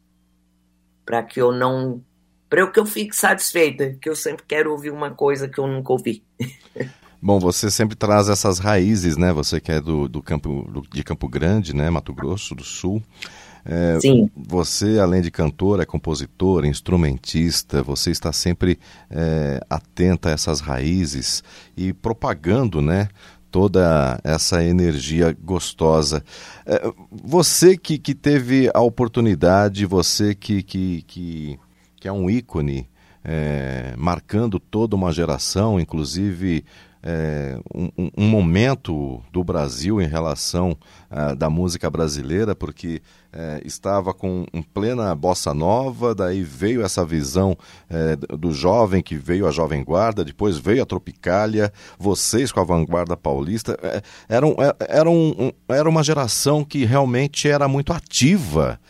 para 1.04 1.22
que 1.22 1.40
eu 1.40 1.52
não 1.52 2.02
para 2.48 2.70
que 2.70 2.78
eu 2.78 2.86
fique 2.86 3.16
satisfeita, 3.16 3.96
que 4.00 4.08
eu 4.08 4.14
sempre 4.14 4.44
quero 4.46 4.70
ouvir 4.70 4.90
uma 4.90 5.10
coisa 5.10 5.48
que 5.48 5.58
eu 5.58 5.66
nunca 5.66 5.92
ouvi. 5.92 6.22
Bom, 7.20 7.38
você 7.38 7.70
sempre 7.70 7.96
traz 7.96 8.28
essas 8.28 8.58
raízes, 8.58 9.16
né? 9.16 9.32
Você 9.32 9.58
que 9.58 9.72
é 9.72 9.80
do, 9.80 10.06
do 10.06 10.22
campo 10.22 10.68
do, 10.70 10.82
de 10.82 11.02
Campo 11.02 11.26
Grande, 11.26 11.74
né? 11.74 11.88
Mato 11.88 12.12
Grosso 12.12 12.54
do 12.54 12.62
Sul. 12.62 13.02
É, 13.64 13.98
Sim. 14.00 14.30
Você, 14.36 14.98
além 14.98 15.22
de 15.22 15.30
cantora, 15.30 15.82
é 15.82 15.86
compositora, 15.86 16.66
instrumentista, 16.66 17.82
você 17.82 18.10
está 18.10 18.32
sempre 18.32 18.78
é, 19.10 19.60
atenta 19.70 20.28
a 20.28 20.32
essas 20.32 20.60
raízes 20.60 21.42
e 21.76 21.92
propagando, 21.92 22.82
né? 22.82 23.08
Toda 23.50 24.20
essa 24.24 24.62
energia 24.64 25.34
gostosa. 25.42 26.22
É, 26.66 26.92
você 27.10 27.76
que, 27.76 27.98
que 27.98 28.14
teve 28.14 28.70
a 28.74 28.80
oportunidade, 28.80 29.86
você 29.86 30.34
que, 30.34 30.62
que, 30.62 31.02
que, 31.02 31.58
que 31.96 32.08
é 32.08 32.12
um 32.12 32.28
ícone 32.28 32.88
é, 33.24 33.94
marcando 33.96 34.60
toda 34.60 34.94
uma 34.94 35.10
geração, 35.10 35.80
inclusive 35.80 36.64
é, 37.06 37.58
um, 37.74 38.10
um, 38.16 38.26
momento 38.26 39.22
do 39.30 39.44
Brasil 39.44 40.00
em 40.00 40.06
relação 40.06 40.74
uh, 41.10 41.36
da 41.36 41.50
música 41.50 41.90
brasileira, 41.90 42.54
porque 42.54 43.02
é, 43.30 43.60
estava 43.64 44.14
com 44.14 44.46
um 44.54 44.62
plena 44.62 45.14
bossa 45.14 45.52
nova, 45.52 46.14
daí 46.14 46.42
veio 46.42 46.82
essa 46.82 47.04
visão 47.04 47.58
é, 47.90 48.16
do 48.16 48.52
jovem 48.52 49.02
que 49.02 49.16
veio 49.16 49.46
a 49.46 49.50
Jovem 49.50 49.84
Guarda, 49.84 50.24
depois 50.24 50.56
veio 50.56 50.82
a 50.82 50.86
Tropicália, 50.86 51.70
vocês 51.98 52.50
com 52.50 52.60
a 52.60 52.64
Vanguarda 52.64 53.16
Paulista, 53.16 53.76
é, 53.82 54.00
era, 54.28 54.46
um, 54.46 54.54
era, 54.88 55.10
um, 55.10 55.52
era 55.68 55.88
uma 55.88 56.02
geração 56.02 56.64
que 56.64 56.84
realmente 56.84 57.48
era 57.48 57.68
muito 57.68 57.92
ativa. 57.92 58.80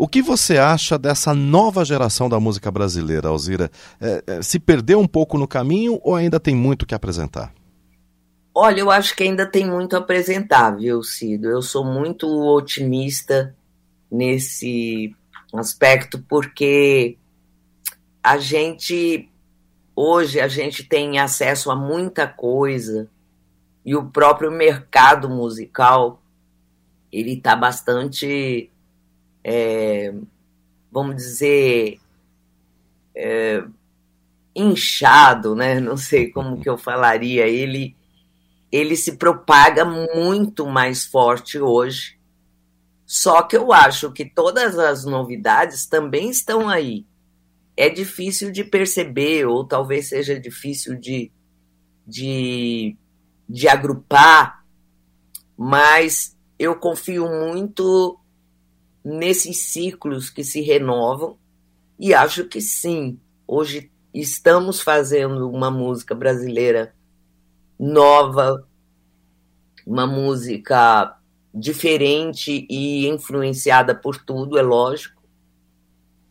O 0.00 0.06
que 0.06 0.22
você 0.22 0.58
acha 0.58 0.96
dessa 0.96 1.34
nova 1.34 1.84
geração 1.84 2.28
da 2.28 2.38
música 2.38 2.70
brasileira, 2.70 3.30
Alzira? 3.30 3.68
É, 4.00 4.22
é, 4.28 4.42
se 4.42 4.60
perdeu 4.60 5.00
um 5.00 5.08
pouco 5.08 5.36
no 5.36 5.48
caminho 5.48 5.98
ou 6.04 6.14
ainda 6.14 6.38
tem 6.38 6.54
muito 6.54 6.86
que 6.86 6.94
apresentar? 6.94 7.52
Olha, 8.54 8.78
eu 8.78 8.92
acho 8.92 9.16
que 9.16 9.24
ainda 9.24 9.44
tem 9.44 9.68
muito 9.68 9.96
a 9.96 9.98
apresentar, 9.98 10.70
viu, 10.76 11.02
Cido? 11.02 11.48
Eu 11.48 11.60
sou 11.60 11.84
muito 11.84 12.28
otimista 12.28 13.56
nesse 14.08 15.16
aspecto, 15.52 16.24
porque 16.28 17.18
a 18.22 18.38
gente, 18.38 19.28
hoje, 19.96 20.38
a 20.38 20.46
gente 20.46 20.84
tem 20.84 21.18
acesso 21.18 21.72
a 21.72 21.76
muita 21.76 22.24
coisa 22.24 23.10
e 23.84 23.96
o 23.96 24.04
próprio 24.04 24.52
mercado 24.52 25.28
musical, 25.28 26.22
ele 27.10 27.32
está 27.32 27.56
bastante 27.56 28.70
é, 29.42 30.14
vamos 30.90 31.16
dizer, 31.16 31.98
é, 33.14 33.64
inchado, 34.54 35.54
né? 35.54 35.80
Não 35.80 35.96
sei 35.96 36.30
como 36.30 36.60
que 36.60 36.68
eu 36.68 36.76
falaria. 36.76 37.46
Ele, 37.46 37.96
ele 38.70 38.96
se 38.96 39.16
propaga 39.16 39.84
muito 39.84 40.66
mais 40.66 41.04
forte 41.04 41.58
hoje. 41.58 42.18
Só 43.06 43.42
que 43.42 43.56
eu 43.56 43.72
acho 43.72 44.12
que 44.12 44.24
todas 44.24 44.78
as 44.78 45.04
novidades 45.04 45.86
também 45.86 46.28
estão 46.28 46.68
aí. 46.68 47.06
É 47.76 47.88
difícil 47.88 48.50
de 48.50 48.64
perceber, 48.64 49.46
ou 49.46 49.64
talvez 49.64 50.08
seja 50.08 50.38
difícil 50.38 50.96
de, 50.96 51.30
de, 52.06 52.96
de 53.48 53.68
agrupar, 53.68 54.64
mas 55.56 56.36
eu 56.58 56.74
confio 56.74 57.28
muito 57.28 58.18
nesses 59.04 59.62
ciclos 59.62 60.30
que 60.30 60.44
se 60.44 60.60
renovam, 60.60 61.38
e 61.98 62.14
acho 62.14 62.44
que 62.44 62.60
sim, 62.60 63.18
hoje 63.46 63.90
estamos 64.12 64.80
fazendo 64.80 65.50
uma 65.50 65.70
música 65.70 66.14
brasileira 66.14 66.94
nova, 67.78 68.66
uma 69.86 70.06
música 70.06 71.16
diferente 71.54 72.66
e 72.68 73.06
influenciada 73.08 73.94
por 73.94 74.16
tudo, 74.16 74.58
é 74.58 74.62
lógico, 74.62 75.22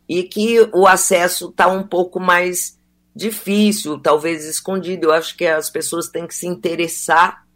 e 0.08 0.22
que 0.22 0.60
o 0.72 0.86
acesso 0.86 1.50
está 1.50 1.68
um 1.68 1.86
pouco 1.86 2.18
mais 2.18 2.78
difícil, 3.14 3.98
talvez 3.98 4.44
escondido. 4.44 5.06
Eu 5.06 5.12
acho 5.12 5.36
que 5.36 5.44
as 5.44 5.68
pessoas 5.68 6.08
têm 6.08 6.26
que 6.26 6.34
se 6.34 6.46
interessar, 6.46 7.46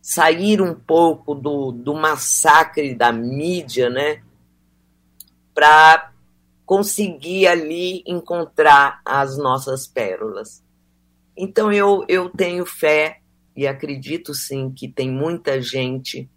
sair 0.00 0.60
um 0.60 0.74
pouco 0.74 1.34
do, 1.34 1.70
do 1.70 1.94
massacre 1.94 2.94
da 2.94 3.12
mídia, 3.12 3.88
né? 3.88 4.22
Para 5.54 6.12
conseguir 6.66 7.46
ali 7.46 8.02
encontrar 8.06 9.00
as 9.04 9.38
nossas 9.38 9.86
pérolas. 9.86 10.62
Então 11.36 11.72
eu, 11.72 12.04
eu 12.08 12.28
tenho 12.30 12.64
fé 12.66 13.20
e 13.56 13.66
acredito 13.66 14.34
sim 14.34 14.70
que 14.70 14.88
tem 14.88 15.10
muita 15.10 15.60
gente 15.60 16.28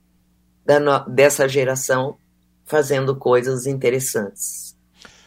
da, 0.65 0.99
dessa 0.99 1.47
geração 1.47 2.17
fazendo 2.65 3.15
coisas 3.15 3.65
interessantes. 3.65 4.77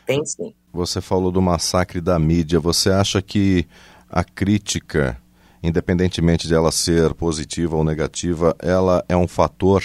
Tem 0.07 0.25
sim. 0.25 0.55
Você 0.73 1.01
falou 1.01 1.33
do 1.33 1.41
massacre 1.41 2.01
da 2.01 2.19
mídia. 2.19 2.61
Você 2.61 2.91
acha 2.91 3.23
que 3.23 3.67
a 4.09 4.23
crítica, 4.23 5.21
independentemente 5.63 6.47
de 6.47 6.55
ela 6.55 6.71
ser 6.71 7.15
positiva 7.15 7.77
ou 7.77 7.85
negativa, 7.85 8.55
ela 8.59 9.05
é 9.09 9.17
um 9.17 9.27
fator 9.27 9.83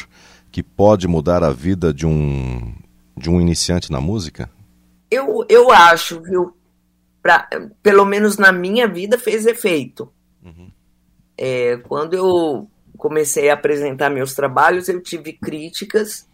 que 0.52 0.62
pode 0.62 1.08
mudar 1.08 1.44
a 1.44 1.52
vida 1.52 1.94
de 1.94 2.06
um 2.06 2.74
de 3.15 3.30
um 3.30 3.39
iniciante 3.39 3.91
na 3.91 4.01
música? 4.01 4.49
Eu, 5.10 5.45
eu 5.49 5.71
acho, 5.71 6.21
viu? 6.21 6.56
Pra, 7.21 7.47
pelo 7.82 8.06
menos 8.06 8.38
na 8.38 8.51
minha 8.51 8.88
vida 8.88 9.17
fez 9.17 9.45
efeito. 9.45 10.12
Uhum. 10.43 10.71
É, 11.38 11.78
quando 11.78 12.13
eu 12.13 12.69
comecei 12.97 13.49
a 13.49 13.54
apresentar 13.54 14.10
meus 14.10 14.34
trabalhos, 14.34 14.88
eu 14.88 15.01
tive 15.01 15.34
críticas 15.34 16.28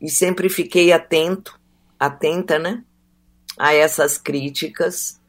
e 0.00 0.10
sempre 0.10 0.48
fiquei 0.48 0.92
atento, 0.92 1.58
atenta, 1.98 2.58
né? 2.58 2.82
A 3.58 3.72
essas 3.72 4.18
críticas 4.18 5.20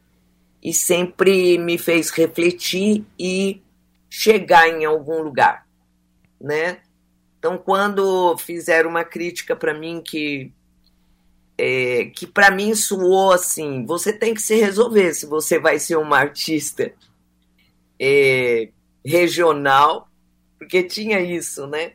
e 0.62 0.72
sempre 0.72 1.56
me 1.58 1.78
fez 1.78 2.10
refletir 2.10 3.04
e 3.18 3.62
chegar 4.10 4.68
em 4.68 4.84
algum 4.84 5.22
lugar, 5.22 5.66
né? 6.40 6.78
Então, 7.38 7.56
quando 7.56 8.36
fizeram 8.38 8.90
uma 8.90 9.04
crítica 9.04 9.54
para 9.54 9.72
mim 9.72 10.02
que 10.04 10.52
é, 11.58 12.06
que 12.14 12.26
para 12.26 12.52
mim 12.52 12.74
soou 12.74 13.32
assim: 13.32 13.84
você 13.84 14.12
tem 14.12 14.32
que 14.32 14.40
se 14.40 14.54
resolver 14.54 15.12
se 15.12 15.26
você 15.26 15.58
vai 15.58 15.78
ser 15.80 15.96
uma 15.96 16.16
artista 16.16 16.94
é, 18.00 18.70
regional, 19.04 20.08
porque 20.56 20.84
tinha 20.84 21.20
isso, 21.20 21.66
né? 21.66 21.94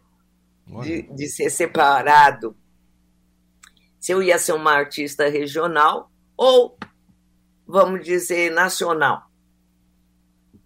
De, 0.81 1.03
de, 1.03 1.27
ser 1.27 1.49
separado. 1.49 2.55
Se 3.99 4.11
eu 4.11 4.21
ia 4.23 4.37
ser 4.37 4.53
uma 4.53 4.71
artista 4.71 5.27
regional 5.29 6.09
ou, 6.37 6.77
vamos 7.67 8.03
dizer, 8.03 8.49
nacional. 8.49 9.29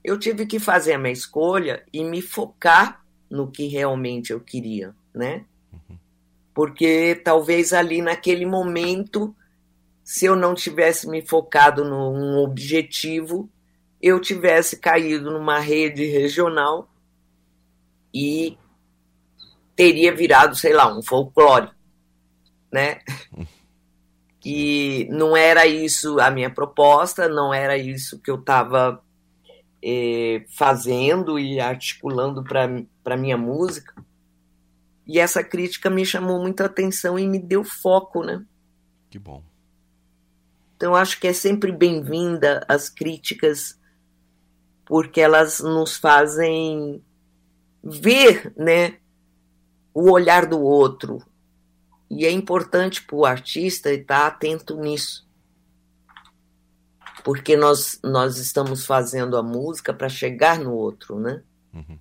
Eu 0.04 0.18
tive 0.20 0.46
que 0.46 0.60
fazer 0.60 0.94
a 0.94 0.98
minha 1.00 1.12
escolha 1.12 1.84
e 1.92 2.04
me 2.04 2.22
focar 2.22 3.04
no 3.30 3.52
que 3.52 3.68
realmente 3.68 4.32
eu 4.32 4.40
queria, 4.40 4.96
né? 5.14 5.46
Porque 6.58 7.14
talvez 7.24 7.72
ali 7.72 8.02
naquele 8.02 8.44
momento, 8.44 9.36
se 10.04 10.26
eu 10.26 10.36
não 10.36 10.56
tivesse 10.56 11.08
me 11.08 11.22
focado 11.22 11.86
num 11.86 12.40
objetivo, 12.40 13.48
eu 14.02 14.20
tivesse 14.20 14.80
caído 14.80 15.30
numa 15.30 15.60
rede 15.60 16.04
regional 16.06 16.90
e 18.12 18.58
teria 19.76 20.12
virado, 20.16 20.56
sei 20.56 20.74
lá, 20.74 20.92
um 20.92 21.04
folclore, 21.04 21.70
né? 22.74 23.02
E 24.44 25.08
não 25.12 25.38
era 25.38 25.68
isso 25.68 26.20
a 26.20 26.32
minha 26.32 26.50
proposta, 26.50 27.30
não 27.30 27.54
era 27.54 27.78
isso 27.78 28.20
que 28.20 28.32
eu 28.32 28.40
estava 28.40 29.00
eh, 29.84 30.44
fazendo 30.58 31.38
e 31.38 31.60
articulando 31.60 32.44
para 32.44 33.16
minha 33.16 33.38
música. 33.38 33.94
E 35.08 35.20
essa 35.20 35.44
crítica 35.44 35.90
me 35.90 36.06
chamou 36.06 36.42
muita 36.42 36.66
atenção 36.66 37.18
e 37.18 37.26
me 37.26 37.40
deu 37.40 37.64
foco, 37.64 38.24
né? 38.24 38.46
Que 39.10 39.18
bom. 39.18 39.42
Então 40.76 40.94
acho 40.94 41.20
que 41.20 41.28
é 41.28 41.34
sempre 41.34 41.72
bem-vinda 41.72 42.64
as 42.68 42.90
críticas, 42.90 43.80
porque 44.86 45.22
elas 45.22 45.60
nos 45.60 45.98
fazem 45.98 47.02
ver, 47.82 48.54
né, 48.56 48.98
o 49.94 50.12
olhar 50.12 50.46
do 50.46 50.62
outro. 50.62 51.20
E 52.10 52.26
é 52.26 52.32
importante 52.32 53.02
para 53.04 53.16
o 53.16 53.26
artista 53.26 53.92
estar 53.92 54.28
atento 54.28 54.76
nisso. 54.76 55.28
Porque 57.24 57.58
nós, 57.58 58.00
nós 58.04 58.38
estamos 58.38 58.86
fazendo 58.86 59.36
a 59.36 59.44
música 59.44 59.94
para 59.94 60.08
chegar 60.08 60.60
no 60.60 60.74
outro, 60.74 61.20
né? 61.20 61.42
Uhum. 61.74 61.98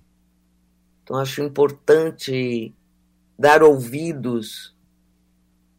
Então 1.03 1.17
acho 1.17 1.41
importante 1.41 2.75
dar 3.37 3.63
ouvidos 3.63 4.75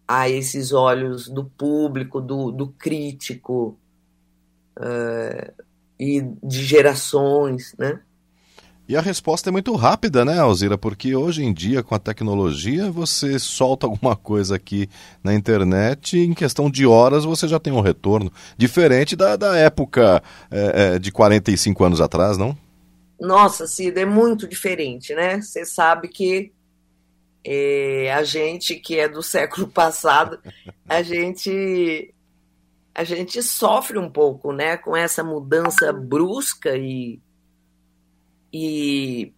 a 0.07 0.29
esses 0.29 0.73
olhos 0.73 1.29
do 1.29 1.45
público, 1.45 2.21
do, 2.21 2.51
do 2.51 2.69
crítico 2.69 3.79
uh, 4.79 5.53
e 5.99 6.23
de 6.43 6.65
gerações, 6.65 7.75
né? 7.79 8.01
E 8.89 8.97
a 8.97 9.03
resposta 9.03 9.51
é 9.51 9.53
muito 9.53 9.75
rápida, 9.75 10.25
né, 10.25 10.39
Alzira? 10.39 10.79
Porque 10.79 11.15
hoje 11.15 11.45
em 11.45 11.53
dia, 11.53 11.83
com 11.83 11.95
a 11.95 11.99
tecnologia, 11.99 12.91
você 12.91 13.39
solta 13.39 13.85
alguma 13.87 14.17
coisa 14.17 14.57
aqui 14.57 14.89
na 15.23 15.35
internet 15.35 16.17
e 16.17 16.25
em 16.25 16.33
questão 16.33 16.71
de 16.71 16.87
horas 16.87 17.23
você 17.27 17.47
já 17.47 17.61
tem 17.61 17.71
um 17.71 17.83
retorno. 17.83 18.33
Diferente 18.57 19.15
da, 19.15 19.37
da 19.37 19.55
época 19.59 20.23
é, 20.51 20.95
é, 20.95 20.99
de 20.99 21.13
45 21.13 21.85
anos 21.85 22.01
atrás, 22.01 22.39
não? 22.39 22.57
Nossa, 23.21 23.67
Cida, 23.67 24.01
é 24.01 24.07
muito 24.07 24.49
diferente, 24.49 25.15
né? 25.15 25.39
Você 25.39 25.67
sabe 25.67 26.09
que 26.09 26.51
é, 27.45 28.13
a 28.13 28.23
gente 28.23 28.77
que 28.77 28.99
é 28.99 29.09
do 29.09 29.23
século 29.23 29.67
passado, 29.73 30.39
a 30.89 31.03
gente 31.03 32.15
a 32.95 33.05
gente 33.05 33.41
sofre 33.45 33.97
um 33.97 34.11
pouco, 34.11 34.53
né, 34.53 34.77
com 34.77 34.97
essa 34.97 35.23
mudança 35.23 35.93
brusca 35.93 36.77
e 36.77 37.21
e 38.53 39.33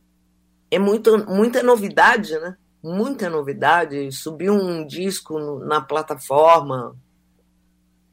é 0.70 0.78
muito, 0.78 1.18
muita 1.26 1.62
novidade, 1.62 2.38
né? 2.38 2.56
Muita 2.82 3.28
novidade. 3.28 4.10
Subir 4.12 4.50
um 4.50 4.86
disco 4.86 5.38
no, 5.38 5.58
na 5.58 5.80
plataforma, 5.80 6.96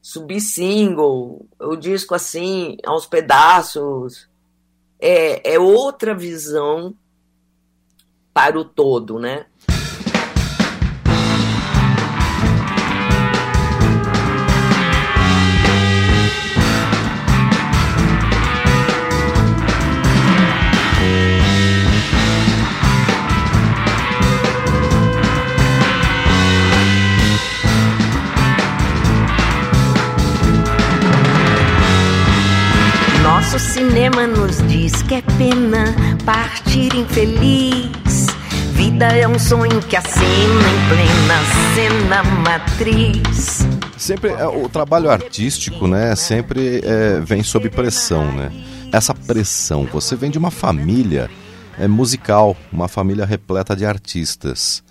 subir 0.02 0.42
single, 0.42 1.46
o 1.60 1.76
disco 1.76 2.16
assim, 2.16 2.78
aos 2.86 3.06
pedaços. 3.06 4.28
É, 5.00 5.54
é 5.54 5.60
outra 5.60 6.16
visão 6.16 6.96
para 8.34 8.60
o 8.60 8.66
todo, 8.66 9.20
né? 9.20 9.46
Nosso 33.58 33.72
cinema 33.72 34.28
nos 34.28 34.58
diz 34.68 35.02
que 35.02 35.16
é 35.16 35.22
pena 35.36 35.96
partir 36.24 36.96
infeliz. 36.96 38.28
Vida 38.74 39.08
é 39.08 39.28
um 39.28 39.40
sonho 39.40 39.82
que 39.82 39.96
acena 39.96 40.22
em 40.22 40.88
plena 40.88 41.42
cena 41.74 42.24
matriz. 42.24 43.66
Sempre 43.98 44.30
é, 44.30 44.46
o 44.46 44.70
trabalho 44.70 45.10
artístico, 45.10 45.88
né, 45.88 46.16
sempre 46.16 46.84
é, 46.84 47.20
vem 47.20 47.42
sob 47.42 47.68
pressão, 47.72 48.32
né? 48.32 48.52
Essa 48.92 49.16
pressão, 49.16 49.88
você 49.92 50.16
vem 50.16 50.30
de 50.30 50.38
uma 50.38 50.52
família 50.52 51.28
é, 51.80 51.88
musical, 51.88 52.56
uma 52.72 52.88
família 52.88 53.26
repleta 53.26 53.76
de 53.76 53.88
artistas. 53.88 54.84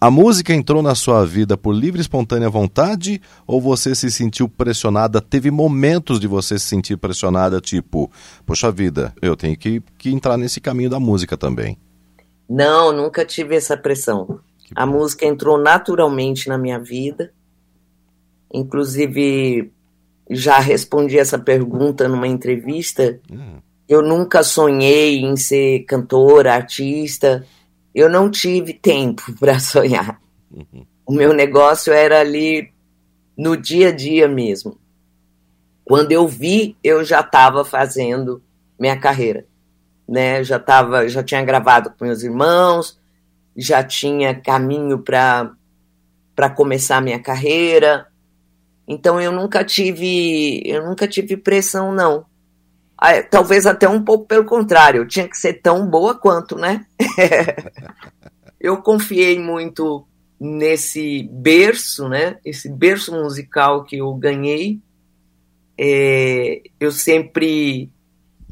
A 0.00 0.10
música 0.10 0.54
entrou 0.54 0.80
na 0.80 0.94
sua 0.94 1.26
vida 1.26 1.58
por 1.58 1.72
livre 1.72 2.00
e 2.00 2.00
espontânea 2.00 2.48
vontade 2.48 3.20
ou 3.46 3.60
você 3.60 3.94
se 3.94 4.10
sentiu 4.10 4.48
pressionada? 4.48 5.20
Teve 5.20 5.50
momentos 5.50 6.18
de 6.18 6.26
você 6.26 6.58
se 6.58 6.64
sentir 6.64 6.96
pressionada, 6.96 7.60
tipo, 7.60 8.10
poxa 8.46 8.72
vida, 8.72 9.12
eu 9.20 9.36
tenho 9.36 9.54
que, 9.58 9.82
que 9.98 10.10
entrar 10.10 10.38
nesse 10.38 10.58
caminho 10.58 10.88
da 10.88 10.98
música 10.98 11.36
também. 11.36 11.76
Não, 12.48 12.94
nunca 12.94 13.26
tive 13.26 13.54
essa 13.54 13.76
pressão. 13.76 14.40
A 14.74 14.86
música 14.86 15.26
entrou 15.26 15.58
naturalmente 15.58 16.48
na 16.48 16.56
minha 16.56 16.78
vida. 16.78 17.34
Inclusive, 18.54 19.70
já 20.30 20.58
respondi 20.60 21.18
essa 21.18 21.38
pergunta 21.38 22.08
numa 22.08 22.26
entrevista. 22.26 23.20
Hum. 23.30 23.58
Eu 23.86 24.00
nunca 24.00 24.42
sonhei 24.42 25.20
em 25.20 25.36
ser 25.36 25.80
cantora, 25.80 26.54
artista 26.54 27.44
eu 27.94 28.08
não 28.08 28.30
tive 28.30 28.72
tempo 28.72 29.22
para 29.38 29.58
sonhar. 29.58 30.20
Uhum. 30.50 30.86
O 31.06 31.12
meu 31.12 31.32
negócio 31.32 31.92
era 31.92 32.20
ali 32.20 32.72
no 33.36 33.56
dia 33.56 33.88
a 33.88 33.92
dia 33.92 34.28
mesmo. 34.28 34.78
Quando 35.84 36.12
eu 36.12 36.28
vi, 36.28 36.76
eu 36.84 37.04
já 37.04 37.20
estava 37.20 37.64
fazendo 37.64 38.42
minha 38.78 38.96
carreira, 38.98 39.44
né? 40.08 40.44
Já 40.44 40.58
tava, 40.58 41.08
já 41.08 41.22
tinha 41.22 41.42
gravado 41.42 41.90
com 41.90 42.04
meus 42.04 42.22
irmãos, 42.22 42.98
já 43.56 43.82
tinha 43.82 44.34
caminho 44.34 44.98
para 45.00 45.52
para 46.34 46.48
começar 46.48 47.02
minha 47.02 47.20
carreira. 47.20 48.06
Então 48.88 49.20
eu 49.20 49.30
nunca 49.30 49.62
tive, 49.62 50.62
eu 50.64 50.86
nunca 50.86 51.06
tive 51.06 51.36
pressão 51.36 51.92
não. 51.92 52.24
Ah, 53.00 53.22
talvez 53.22 53.64
até 53.64 53.88
um 53.88 54.04
pouco 54.04 54.26
pelo 54.26 54.44
contrário, 54.44 55.08
tinha 55.08 55.26
que 55.26 55.38
ser 55.38 55.54
tão 55.54 55.88
boa 55.88 56.14
quanto, 56.14 56.54
né? 56.56 56.84
eu 58.60 58.76
confiei 58.82 59.38
muito 59.38 60.06
nesse 60.38 61.22
berço, 61.32 62.10
né? 62.10 62.38
Esse 62.44 62.68
berço 62.68 63.12
musical 63.12 63.84
que 63.84 63.96
eu 63.96 64.12
ganhei. 64.14 64.78
É, 65.78 66.62
eu 66.78 66.92
sempre 66.92 67.90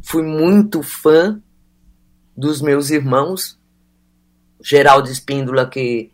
fui 0.02 0.22
muito 0.22 0.82
fã 0.82 1.42
dos 2.34 2.62
meus 2.62 2.88
irmãos. 2.88 3.58
Geraldo 4.64 5.10
Espíndola, 5.10 5.68
que, 5.68 6.10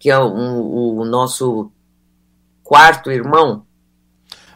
que 0.00 0.10
é 0.10 0.18
o, 0.18 0.96
o 0.98 1.04
nosso 1.04 1.70
quarto 2.64 3.12
irmão. 3.12 3.64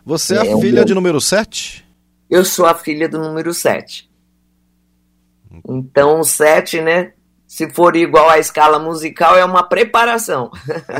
Você 0.05 0.35
é, 0.35 0.49
é 0.49 0.53
a 0.53 0.59
filha 0.59 0.75
meu... 0.75 0.85
de 0.85 0.95
número 0.95 1.21
7? 1.21 1.85
Eu 2.33 2.47
sou 2.47 2.65
a 2.65 2.75
filha 2.75 3.07
do 3.11 3.19
número 3.19 3.53
7. 3.53 4.11
Então, 5.69 6.19
o 6.19 6.25
7, 6.25 6.81
né? 6.81 7.13
Se 7.47 7.69
for 7.69 7.95
igual 7.95 8.31
à 8.31 8.39
escala 8.39 8.79
musical, 8.79 9.37
é 9.37 9.45
uma 9.45 9.69
preparação. 9.69 10.51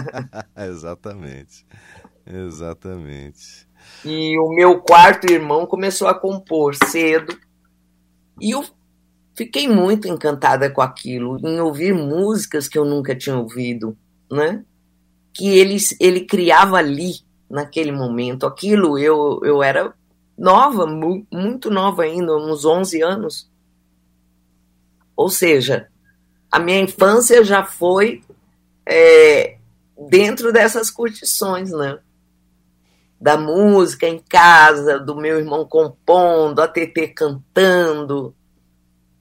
Exatamente. 0.55 1.65
Exatamente. 2.27 3.67
E 4.05 4.39
o 4.39 4.51
meu 4.51 4.83
quarto 4.83 5.33
irmão 5.33 5.65
começou 5.65 6.07
a 6.07 6.15
compor 6.15 6.75
cedo. 6.75 7.35
E 8.39 8.51
eu 8.51 8.63
fiquei 9.35 9.67
muito 9.67 10.07
encantada 10.07 10.69
com 10.69 10.83
aquilo, 10.83 11.39
em 11.49 11.59
ouvir 11.61 11.95
músicas 11.95 12.69
que 12.69 12.77
eu 12.77 12.85
nunca 12.85 13.17
tinha 13.17 13.39
ouvido, 13.39 13.97
né? 14.31 14.63
Que 15.33 15.49
ele, 15.49 15.79
ele 15.99 16.27
criava 16.27 16.77
ali, 16.77 17.23
naquele 17.49 17.91
momento. 17.91 18.47
Aquilo 18.47 18.99
eu, 18.99 19.41
eu 19.43 19.63
era 19.63 19.95
nova, 20.37 20.87
mu 20.87 21.27
muito 21.31 21.71
nova 21.71 22.03
ainda, 22.03 22.37
uns 22.37 22.65
11 22.65 23.03
anos. 23.03 23.51
Ou 25.17 25.29
seja, 25.29 25.89
a 26.51 26.59
minha 26.59 26.81
infância 26.81 27.45
já 27.45 27.65
foi 27.65 28.23
é, 28.87 29.59
dentro 30.09 30.53
dessas 30.53 30.91
curtições, 30.91 31.71
né? 31.71 31.99
Da 33.21 33.37
música 33.37 34.07
em 34.07 34.19
casa, 34.19 34.99
do 34.99 35.15
meu 35.17 35.39
irmão 35.39 35.65
compondo, 35.65 36.61
a 36.61 36.69
TT 36.69 37.09
cantando, 37.09 38.35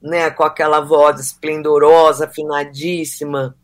né? 0.01 0.31
Com 0.31 0.43
aquela 0.43 0.79
voz 0.79 1.19
esplendorosa, 1.19 2.25
afinadíssima, 2.25 3.55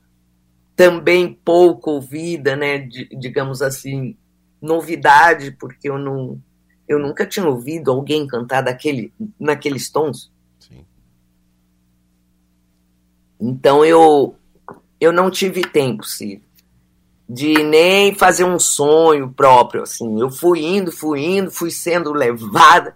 também 0.76 1.34
pouco 1.34 1.92
ouvida, 1.92 2.56
né? 2.56 2.78
D 2.80 3.10
digamos 3.18 3.62
assim, 3.62 4.16
novidade, 4.62 5.52
porque 5.52 5.90
eu 5.90 5.98
não 5.98 6.40
eu 6.88 7.00
nunca 7.00 7.26
tinha 7.26 7.46
ouvido 7.46 7.92
alguém 7.92 8.26
cantar 8.26 8.62
daquele, 8.62 9.12
naqueles 9.40 9.90
tons. 9.90 10.32
Sim. 10.60 10.86
Então 13.40 13.84
eu, 13.84 14.36
eu 15.00 15.12
não 15.12 15.30
tive 15.30 15.62
tempo, 15.62 16.04
Ciro, 16.04 16.42
de 17.28 17.62
nem 17.64 18.16
fazer 18.16 18.46
um 18.46 18.58
sonho 18.58 19.32
próprio. 19.32 19.84
Assim. 19.84 20.20
Eu 20.20 20.32
fui 20.32 20.64
indo, 20.64 20.92
fui 20.92 21.22
indo, 21.22 21.52
fui 21.52 21.72
sendo 21.72 22.14
levada 22.14 22.96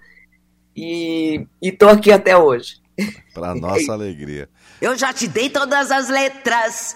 e, 0.76 1.46
e 1.62 1.72
tô 1.72 1.88
aqui 1.88 2.12
até 2.12 2.38
hoje. 2.38 2.82
Para 3.34 3.54
nossa 3.56 3.92
alegria. 3.92 4.50
Eu 4.82 4.98
já 4.98 5.14
te 5.14 5.28
dei 5.28 5.50
todas 5.50 5.92
as 5.92 6.10
letras. 6.10 6.96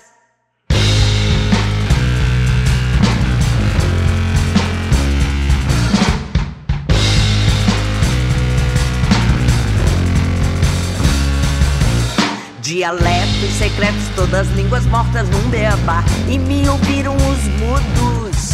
Dialetos 12.66 13.52
secretos, 13.60 14.10
todas 14.16 14.48
línguas 14.48 14.88
mortas 14.88 15.30
num 15.30 15.50
beabá. 15.52 16.04
E 16.28 16.40
me 16.40 16.68
ouviram 16.68 17.16
os 17.16 17.44
mudos. 17.60 18.50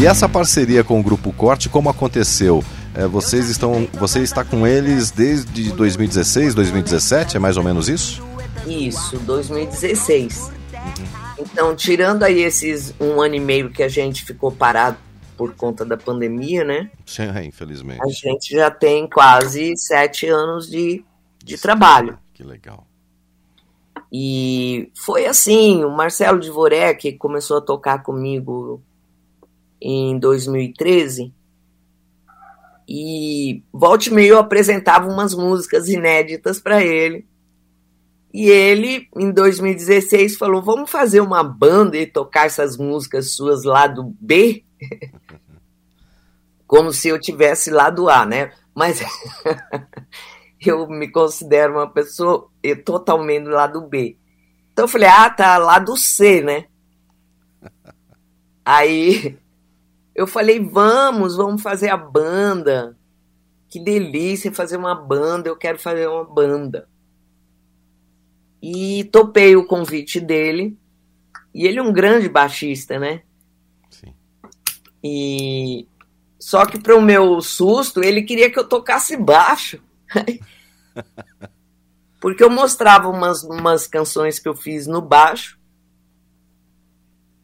E 0.00 0.06
essa 0.06 0.26
parceria 0.26 0.82
com 0.82 0.98
o 0.98 1.02
Grupo 1.02 1.30
Corte, 1.34 1.68
como 1.68 1.90
aconteceu? 1.90 2.64
É, 2.94 3.06
vocês 3.06 3.50
estão, 3.50 3.86
você 3.92 4.20
está 4.20 4.42
com 4.42 4.66
eles 4.66 5.10
desde 5.10 5.70
2016, 5.70 6.54
2017, 6.54 7.36
é 7.36 7.40
mais 7.40 7.58
ou 7.58 7.62
menos 7.62 7.90
isso? 7.90 8.26
Isso, 8.66 9.18
2016. 9.18 10.50
Uhum. 10.72 11.34
Então, 11.40 11.76
tirando 11.76 12.22
aí 12.22 12.40
esses 12.40 12.94
um 12.98 13.20
ano 13.20 13.34
e 13.34 13.40
meio 13.40 13.68
que 13.68 13.82
a 13.82 13.88
gente 13.88 14.24
ficou 14.24 14.50
parado 14.50 14.96
por 15.36 15.54
conta 15.54 15.84
da 15.84 15.98
pandemia, 15.98 16.64
né? 16.64 16.90
Sim, 17.04 17.30
é, 17.34 17.44
infelizmente. 17.44 18.00
A 18.02 18.08
gente 18.08 18.54
já 18.54 18.70
tem 18.70 19.06
quase 19.06 19.76
sete 19.76 20.26
anos 20.26 20.70
de, 20.70 21.04
de 21.44 21.58
trabalho. 21.58 22.18
Que 22.32 22.42
legal. 22.42 22.86
E 24.12 24.90
foi 24.94 25.24
assim, 25.26 25.84
o 25.84 25.90
Marcelo 25.90 26.38
Dvorek 26.38 27.12
começou 27.16 27.58
a 27.58 27.62
tocar 27.62 28.02
comigo 28.02 28.82
em 29.80 30.18
2013 30.18 31.32
e 32.86 33.62
volte 33.72 34.10
e 34.10 34.12
meio 34.12 34.34
eu 34.34 34.38
apresentava 34.38 35.08
umas 35.08 35.34
músicas 35.34 35.88
inéditas 35.88 36.60
para 36.60 36.84
ele. 36.84 37.26
E 38.34 38.50
ele, 38.50 39.08
em 39.16 39.30
2016, 39.30 40.36
falou: 40.36 40.62
Vamos 40.62 40.90
fazer 40.90 41.20
uma 41.20 41.42
banda 41.42 41.96
e 41.96 42.06
tocar 42.06 42.46
essas 42.46 42.76
músicas 42.76 43.34
suas 43.34 43.64
lá 43.64 43.86
do 43.86 44.14
B? 44.20 44.64
como 46.72 46.90
se 46.90 47.08
eu 47.08 47.20
tivesse 47.20 47.70
lado 47.70 48.08
A, 48.08 48.24
né? 48.24 48.50
Mas 48.74 49.02
eu 50.70 50.88
me 50.88 51.10
considero 51.10 51.74
uma 51.74 51.90
pessoa 51.90 52.50
totalmente 52.84 53.44
do 53.44 53.50
lado 53.50 53.80
B. 53.88 54.16
Então 54.72 54.84
eu 54.84 54.88
falei, 54.88 55.08
ah, 55.08 55.28
tá, 55.28 55.58
lado 55.58 55.96
C, 55.96 56.40
né? 56.40 56.66
Aí 58.64 59.38
eu 60.14 60.26
falei, 60.26 60.60
vamos, 60.60 61.36
vamos 61.36 61.62
fazer 61.62 61.88
a 61.88 61.96
banda. 61.96 62.96
Que 63.68 63.80
delícia 63.80 64.52
fazer 64.52 64.76
uma 64.76 64.94
banda, 64.94 65.48
eu 65.48 65.56
quero 65.56 65.78
fazer 65.78 66.06
uma 66.06 66.24
banda. 66.24 66.88
E 68.62 69.04
topei 69.04 69.56
o 69.56 69.66
convite 69.66 70.20
dele. 70.20 70.78
E 71.54 71.66
ele 71.66 71.78
é 71.78 71.82
um 71.82 71.92
grande 71.92 72.28
baixista, 72.28 72.98
né? 72.98 73.22
Sim. 73.90 74.14
E 75.02 75.88
só 76.38 76.66
que 76.66 76.78
para 76.78 76.96
o 76.96 77.00
meu 77.00 77.40
susto, 77.40 78.02
ele 78.02 78.22
queria 78.22 78.50
que 78.50 78.58
eu 78.58 78.68
tocasse 78.68 79.16
baixo. 79.16 79.82
Porque 82.20 82.44
eu 82.44 82.50
mostrava 82.50 83.08
umas, 83.08 83.42
umas 83.42 83.86
canções 83.86 84.38
que 84.38 84.48
eu 84.48 84.54
fiz 84.54 84.86
no 84.86 85.00
baixo. 85.00 85.58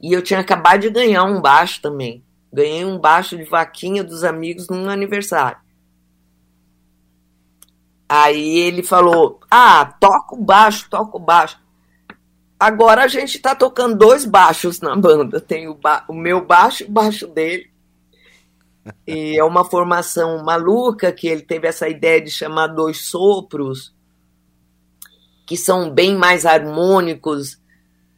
E 0.01 0.13
eu 0.13 0.23
tinha 0.23 0.39
acabado 0.39 0.83
de 0.83 0.91
ganhar 0.91 1.25
um 1.25 1.41
baixo 1.41 1.83
também. 1.83 2.25
Ganhei 2.53 2.85
um 2.85 2.99
baixo 2.99 3.37
de 3.37 3.45
vaquinha 3.45 4.05
dos 4.05 4.23
amigos 4.23 4.69
num 4.69 4.89
aniversário. 4.89 5.59
Aí 8.09 8.59
ele 8.59 8.83
falou: 8.83 9.41
Ah, 9.51 9.85
toca 10.01 10.35
o 10.35 10.43
baixo, 10.43 10.89
toca 10.89 11.17
o 11.17 11.21
baixo. 11.21 11.61
Agora 12.59 13.05
a 13.05 13.09
gente 13.09 13.39
tá 13.39 13.55
tocando 13.55 13.97
dois 13.97 14.25
baixos 14.25 14.81
na 14.81 14.97
banda. 14.97 15.41
Tem 15.41 15.69
o, 15.69 15.75
ba 15.75 16.05
o 16.09 16.15
meu 16.15 16.45
baixo 16.45 16.85
e 16.85 16.87
o 16.87 16.91
baixo 16.91 17.27
dele. 17.27 17.71
E 19.07 19.39
é 19.39 19.45
uma 19.45 19.65
formação 19.65 20.43
maluca 20.45 21.13
que 21.13 21.27
ele 21.27 21.43
teve 21.43 21.67
essa 21.67 21.89
ideia 21.89 22.21
de 22.21 22.31
chamar 22.31 22.69
dois 22.69 23.09
sopros, 23.09 23.95
que 25.47 25.57
são 25.57 25.91
bem 25.91 26.15
mais 26.17 26.45
harmônicos 26.45 27.61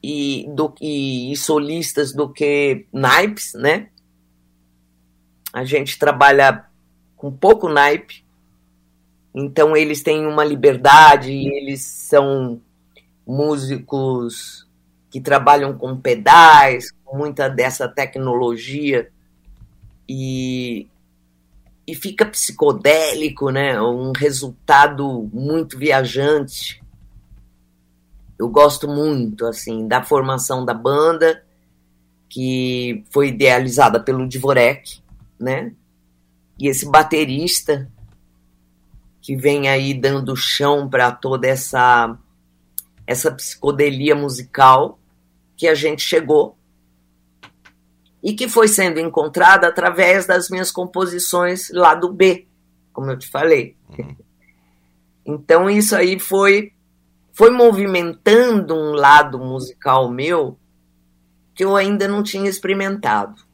e, 0.02 0.46
do, 0.54 0.74
e, 0.80 1.32
e 1.32 1.36
solistas 1.36 2.12
do 2.12 2.28
que 2.32 2.86
naipes, 2.92 3.52
né? 3.54 3.88
A 5.52 5.64
gente 5.64 5.98
trabalha 5.98 6.66
com 7.16 7.30
pouco 7.30 7.68
naipe, 7.68 8.24
então 9.34 9.76
eles 9.76 10.02
têm 10.02 10.26
uma 10.26 10.44
liberdade, 10.44 11.32
eles 11.32 11.82
são 11.82 12.60
músicos 13.26 14.66
que 15.10 15.20
trabalham 15.20 15.76
com 15.76 15.96
pedais, 15.96 16.92
com 17.04 17.16
muita 17.16 17.48
dessa 17.48 17.88
tecnologia 17.88 19.10
e, 20.12 20.88
e 21.86 21.94
fica 21.94 22.26
psicodélico, 22.26 23.50
né? 23.50 23.80
Um 23.80 24.10
resultado 24.10 25.30
muito 25.32 25.78
viajante. 25.78 26.82
Eu 28.36 28.48
gosto 28.48 28.88
muito 28.88 29.46
assim 29.46 29.86
da 29.86 30.02
formação 30.02 30.64
da 30.64 30.74
banda 30.74 31.44
que 32.28 33.04
foi 33.10 33.28
idealizada 33.28 34.00
pelo 34.00 34.28
Dvorek, 34.28 35.00
né? 35.38 35.72
E 36.58 36.66
esse 36.66 36.90
baterista 36.90 37.88
que 39.22 39.36
vem 39.36 39.68
aí 39.68 39.94
dando 39.94 40.34
chão 40.34 40.88
para 40.90 41.12
toda 41.12 41.46
essa 41.46 42.18
essa 43.06 43.30
psicodelia 43.30 44.16
musical 44.16 44.98
que 45.56 45.68
a 45.68 45.74
gente 45.74 46.02
chegou 46.02 46.56
e 48.22 48.34
que 48.34 48.48
foi 48.48 48.68
sendo 48.68 49.00
encontrada 49.00 49.66
através 49.66 50.26
das 50.26 50.50
minhas 50.50 50.70
composições 50.70 51.70
lá 51.70 51.94
do 51.94 52.12
B, 52.12 52.46
como 52.92 53.10
eu 53.10 53.18
te 53.18 53.28
falei. 53.28 53.76
Uhum. 53.98 54.16
Então 55.24 55.70
isso 55.70 55.94
aí 55.94 56.18
foi 56.18 56.72
foi 57.32 57.50
movimentando 57.50 58.74
um 58.74 58.92
lado 58.92 59.38
musical 59.38 60.10
meu 60.10 60.58
que 61.54 61.64
eu 61.64 61.76
ainda 61.76 62.06
não 62.06 62.22
tinha 62.22 62.50
experimentado 62.50 63.50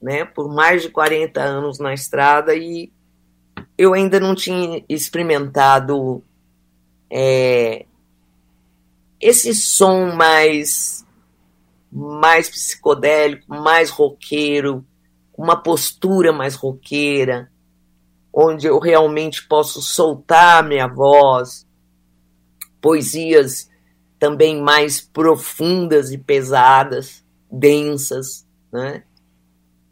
né, 0.00 0.24
por 0.24 0.52
mais 0.52 0.82
de 0.82 0.90
40 0.90 1.40
anos 1.40 1.78
na 1.78 1.92
estrada 1.92 2.54
e 2.54 2.90
eu 3.76 3.94
ainda 3.94 4.18
não 4.18 4.34
tinha 4.34 4.84
experimentado 4.88 6.22
é, 7.10 7.84
esse 9.20 9.54
som 9.54 10.12
mais 10.14 11.04
mais 11.90 12.48
psicodélico, 12.48 13.44
mais 13.48 13.90
roqueiro, 13.90 14.84
uma 15.36 15.56
postura 15.56 16.32
mais 16.32 16.54
roqueira, 16.54 17.50
onde 18.32 18.66
eu 18.66 18.78
realmente 18.78 19.46
posso 19.46 19.80
soltar 19.80 20.62
minha 20.62 20.86
voz, 20.86 21.66
poesias 22.80 23.68
também 24.18 24.60
mais 24.60 25.00
profundas 25.00 26.12
e 26.12 26.18
pesadas, 26.18 27.24
densas, 27.50 28.46
né? 28.72 29.04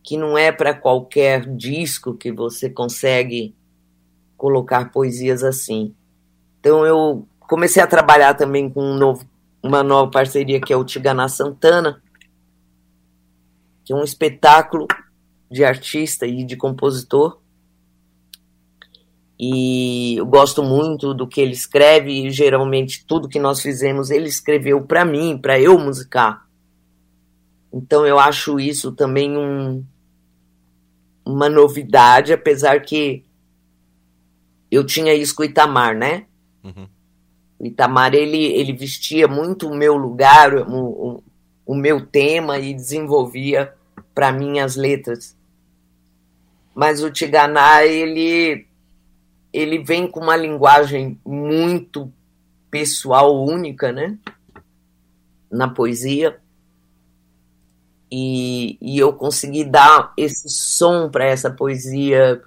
que 0.06 0.16
não 0.16 0.38
é 0.38 0.52
para 0.52 0.72
qualquer 0.72 1.44
disco 1.56 2.14
que 2.14 2.30
você 2.30 2.70
consegue 2.70 3.56
colocar 4.36 4.92
poesias 4.92 5.42
assim. 5.42 5.94
Então 6.60 6.86
eu 6.86 7.26
comecei 7.40 7.82
a 7.82 7.86
trabalhar 7.88 8.34
também 8.34 8.70
com 8.70 8.80
um 8.80 8.96
novo, 8.96 9.28
uma 9.66 9.82
nova 9.82 10.10
parceria 10.10 10.60
que 10.60 10.72
é 10.72 10.76
o 10.76 10.84
Tigana 10.84 11.28
Santana, 11.28 12.02
que 13.84 13.92
é 13.92 13.96
um 13.96 14.04
espetáculo 14.04 14.86
de 15.50 15.64
artista 15.64 16.26
e 16.26 16.44
de 16.44 16.56
compositor. 16.56 17.40
E 19.38 20.16
eu 20.16 20.24
gosto 20.24 20.62
muito 20.62 21.12
do 21.12 21.26
que 21.26 21.40
ele 21.40 21.52
escreve, 21.52 22.10
e 22.10 22.30
geralmente 22.30 23.04
tudo 23.06 23.28
que 23.28 23.38
nós 23.38 23.60
fizemos 23.60 24.10
ele 24.10 24.28
escreveu 24.28 24.82
para 24.82 25.04
mim, 25.04 25.36
para 25.36 25.60
eu 25.60 25.78
musicar. 25.78 26.46
Então 27.72 28.06
eu 28.06 28.18
acho 28.18 28.58
isso 28.58 28.92
também 28.92 29.36
um, 29.36 29.84
uma 31.24 31.48
novidade, 31.48 32.32
apesar 32.32 32.80
que 32.80 33.24
eu 34.70 34.84
tinha 34.84 35.12
isso 35.12 35.34
com 35.34 35.42
o 35.42 35.46
Itamar, 35.46 35.94
né? 35.96 36.26
Uhum. 36.64 36.88
O 37.58 37.66
Itamar, 37.66 38.14
ele, 38.14 38.44
ele 38.44 38.72
vestia 38.72 39.26
muito 39.26 39.68
o 39.68 39.74
meu 39.74 39.96
lugar, 39.96 40.54
o, 40.54 40.74
o, 40.74 41.22
o 41.64 41.74
meu 41.74 42.04
tema 42.04 42.58
e 42.58 42.74
desenvolvia 42.74 43.72
para 44.14 44.32
mim 44.32 44.58
as 44.58 44.76
letras. 44.76 45.36
Mas 46.74 47.02
o 47.02 47.10
Tiganá, 47.10 47.84
ele, 47.84 48.66
ele 49.52 49.82
vem 49.82 50.06
com 50.06 50.20
uma 50.20 50.36
linguagem 50.36 51.18
muito 51.24 52.12
pessoal, 52.70 53.42
única, 53.42 53.90
né? 53.90 54.18
Na 55.50 55.68
poesia 55.68 56.38
e, 58.10 58.78
e 58.80 58.98
eu 58.98 59.12
consegui 59.12 59.64
dar 59.64 60.12
esse 60.16 60.48
som 60.48 61.08
para 61.10 61.26
essa 61.26 61.50
poesia 61.50 62.40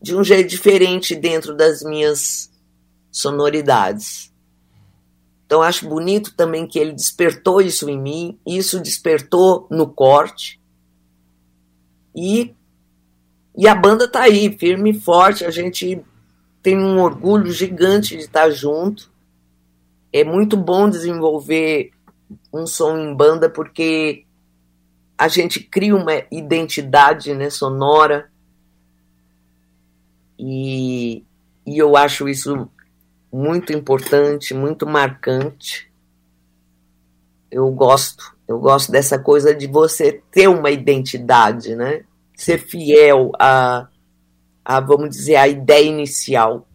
de 0.00 0.14
um 0.14 0.22
jeito 0.22 0.48
diferente 0.48 1.14
dentro 1.14 1.56
das 1.56 1.82
minhas 1.82 2.50
sonoridades. 3.10 4.27
Então 5.48 5.62
acho 5.62 5.88
bonito 5.88 6.34
também 6.34 6.66
que 6.66 6.78
ele 6.78 6.92
despertou 6.92 7.62
isso 7.62 7.88
em 7.88 7.98
mim, 7.98 8.38
isso 8.46 8.78
despertou 8.80 9.66
no 9.70 9.88
corte. 9.88 10.60
E 12.14 12.54
e 13.56 13.66
a 13.66 13.74
banda 13.74 14.06
tá 14.06 14.24
aí, 14.24 14.56
firme 14.58 14.90
e 14.90 15.00
forte, 15.00 15.46
a 15.46 15.50
gente 15.50 16.04
tem 16.62 16.78
um 16.78 17.00
orgulho 17.00 17.50
gigante 17.50 18.14
de 18.14 18.24
estar 18.24 18.50
junto. 18.50 19.10
É 20.12 20.22
muito 20.22 20.54
bom 20.54 20.90
desenvolver 20.90 21.92
um 22.52 22.66
som 22.66 22.98
em 22.98 23.16
banda 23.16 23.48
porque 23.48 24.26
a 25.16 25.28
gente 25.28 25.60
cria 25.60 25.96
uma 25.96 26.12
identidade 26.30 27.32
né, 27.32 27.48
sonora 27.48 28.30
e, 30.38 31.24
e 31.66 31.78
eu 31.78 31.96
acho 31.96 32.28
isso 32.28 32.68
muito 33.32 33.72
importante, 33.72 34.54
muito 34.54 34.86
marcante. 34.86 35.90
Eu 37.50 37.70
gosto, 37.70 38.34
eu 38.46 38.58
gosto 38.58 38.92
dessa 38.92 39.18
coisa 39.18 39.54
de 39.54 39.66
você 39.66 40.22
ter 40.30 40.48
uma 40.48 40.70
identidade, 40.70 41.74
né? 41.74 42.02
Ser 42.34 42.58
fiel 42.58 43.32
a, 43.38 43.88
a 44.64 44.80
vamos 44.80 45.10
dizer, 45.10 45.36
a 45.36 45.48
ideia 45.48 45.86
inicial. 45.86 46.66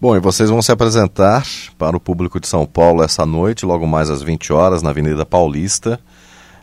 Bom, 0.00 0.16
e 0.16 0.20
vocês 0.20 0.50
vão 0.50 0.60
se 0.60 0.70
apresentar 0.70 1.46
para 1.78 1.96
o 1.96 2.00
público 2.00 2.38
de 2.38 2.46
São 2.46 2.66
Paulo 2.66 3.02
essa 3.02 3.24
noite, 3.24 3.64
logo 3.64 3.86
mais 3.86 4.10
às 4.10 4.22
20 4.22 4.52
horas, 4.52 4.82
na 4.82 4.90
Avenida 4.90 5.24
Paulista. 5.24 6.00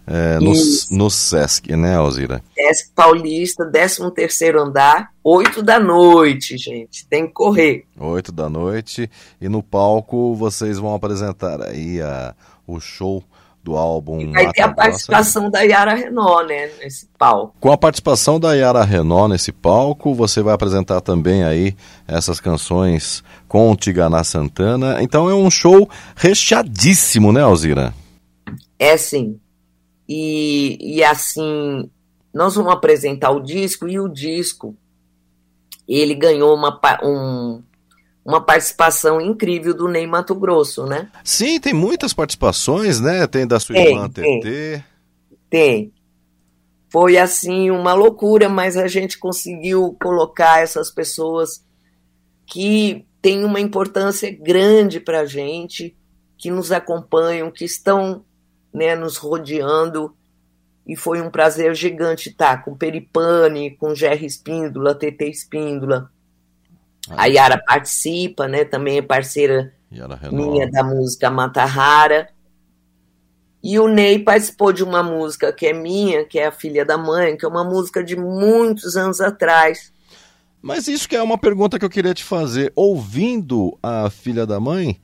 É, 0.06 0.40
no, 0.40 0.54
no 0.98 1.10
Sesc, 1.10 1.76
né, 1.76 1.96
Alzira? 1.96 2.44
Sesc 2.54 2.92
Paulista, 2.96 3.66
13 3.66 4.12
terceiro 4.12 4.62
andar, 4.62 5.12
8 5.24 5.62
da 5.62 5.80
noite, 5.80 6.58
gente. 6.58 7.06
Tem 7.08 7.28
que 7.28 7.34
correr. 7.34 7.86
8 7.98 8.32
da 8.32 8.50
noite. 8.50 9.10
E 9.40 9.48
no 9.48 9.62
palco 9.62 10.36
vocês 10.36 10.78
vão 10.78 10.94
apresentar 10.94 11.62
aí 11.62 12.02
a, 12.02 12.34
o 12.66 12.80
show 12.80 13.24
do 13.64 13.78
álbum. 13.78 14.20
E 14.20 14.28
vai 14.28 14.52
ter 14.52 14.64
a 14.64 14.74
participação 14.74 15.50
da 15.50 15.62
Yara 15.62 15.94
Renault, 15.94 16.48
né, 16.48 16.70
nesse 16.80 17.08
palco. 17.18 17.56
Com 17.60 17.72
a 17.72 17.78
participação 17.78 18.40
da 18.40 18.54
Yara 18.54 18.84
Renault 18.84 19.32
nesse 19.32 19.52
palco, 19.52 20.14
você 20.14 20.42
vai 20.42 20.54
apresentar 20.54 21.02
também 21.02 21.44
aí 21.44 21.76
essas 22.08 22.40
canções 22.40 23.24
com 23.48 23.76
Tiganá 23.76 24.24
Santana. 24.24 25.02
Então 25.02 25.30
é 25.30 25.36
um 25.36 25.50
show 25.50 25.88
recheadíssimo, 26.16 27.32
né, 27.32 27.42
Alzira? 27.42 27.94
É 28.80 28.98
sim. 28.98 29.40
E, 30.14 30.98
e 30.98 31.02
assim, 31.06 31.90
nós 32.34 32.56
vamos 32.56 32.74
apresentar 32.74 33.32
o 33.32 33.40
disco 33.40 33.88
e 33.88 33.98
o 33.98 34.10
disco 34.10 34.76
ele 35.88 36.14
ganhou 36.14 36.54
uma, 36.54 36.78
um, 37.02 37.64
uma 38.26 38.42
participação 38.42 39.22
incrível 39.22 39.74
do 39.74 39.88
Ney 39.88 40.06
Mato 40.06 40.36
Grosso, 40.36 40.86
né? 40.86 41.10
Sim, 41.24 41.62
tem 41.62 41.74
muitas 41.74 42.14
participações, 42.14 43.00
né? 43.00 43.26
Tem 43.26 43.48
da 43.48 43.58
sua 43.58 43.74
tem, 43.74 43.88
irmã 43.88 44.10
TT. 44.10 44.84
Tem. 45.50 45.94
Foi 46.90 47.18
assim 47.18 47.72
uma 47.72 47.94
loucura, 47.94 48.50
mas 48.50 48.76
a 48.76 48.90
gente 48.90 49.18
conseguiu 49.18 49.96
colocar 50.02 50.62
essas 50.62 50.92
pessoas 50.92 51.64
que 52.46 53.06
têm 53.22 53.46
uma 53.46 53.62
importância 53.62 54.30
grande 54.30 55.00
para 55.00 55.22
a 55.22 55.26
gente, 55.26 55.96
que 56.38 56.52
nos 56.52 56.70
acompanham, 56.70 57.50
que 57.50 57.64
estão 57.64 58.26
né, 58.74 58.96
nos 58.96 59.18
rodeando. 59.18 60.16
E 60.88 60.96
foi 60.96 61.22
um 61.22 61.30
prazer 61.30 61.76
gigante 61.76 62.30
estar 62.30 62.64
com 62.64 62.76
Peripane, 62.76 63.72
com 63.72 63.94
Jerry 63.94 64.26
Espíndola, 64.26 64.96
TT 64.96 65.30
Espíndola, 65.30 66.12
a 67.10 67.26
Yara 67.26 67.62
participa, 67.66 68.48
né? 68.48 68.64
Também 68.64 68.98
é 68.98 69.02
parceira 69.02 69.74
minha 70.32 70.70
da 70.70 70.84
música 70.84 71.30
Mata 71.30 71.66
Rara. 71.66 72.30
E 73.64 73.80
o 73.80 73.88
Ney 73.88 74.20
participou 74.20 74.74
de 74.74 74.84
uma 74.84 75.04
música 75.04 75.54
que 75.54 75.68
é 75.68 75.74
minha, 75.74 76.26
que 76.26 76.40
é 76.40 76.48
a 76.48 76.52
Filha 76.52 76.84
da 76.84 76.98
Mãe, 76.98 77.38
que 77.38 77.46
é 77.46 77.48
uma 77.48 77.64
música 77.64 78.04
de 78.04 78.16
muitos 78.16 78.96
anos 78.98 79.22
atrás. 79.22 79.94
Mas 80.62 80.88
isso 80.88 81.08
que 81.08 81.16
é 81.16 81.22
uma 81.22 81.38
pergunta 81.38 81.78
que 81.78 81.86
eu 81.86 81.90
queria 81.90 82.14
te 82.14 82.24
fazer. 82.24 82.72
Ouvindo 82.76 83.78
a 83.82 84.10
Filha 84.10 84.46
da 84.46 84.60
Mãe, 84.60 85.00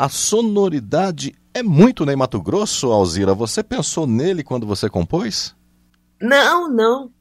a 0.00 0.08
sonoridade 0.08 1.36
é 1.52 1.62
muito 1.62 2.06
Ney 2.06 2.16
Mato 2.16 2.40
Grosso, 2.40 2.90
Alzira? 2.90 3.34
Você 3.34 3.62
pensou 3.62 4.06
nele 4.06 4.42
quando 4.42 4.66
você 4.66 4.88
compôs? 4.88 5.54
Não, 6.18 6.72
não. 6.72 7.12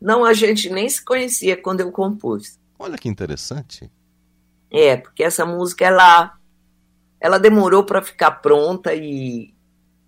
Não, 0.00 0.24
a 0.24 0.32
gente 0.34 0.70
nem 0.70 0.88
se 0.88 1.04
conhecia 1.04 1.60
quando 1.60 1.80
eu 1.80 1.90
compus. 1.90 2.60
Olha 2.78 2.96
que 2.96 3.08
interessante. 3.08 3.90
É, 4.70 4.96
porque 4.98 5.24
essa 5.24 5.44
música 5.44 5.84
ela 5.84 6.38
ela 7.20 7.40
demorou 7.40 7.82
para 7.82 8.02
ficar 8.02 8.30
pronta 8.30 8.94
e 8.94 9.52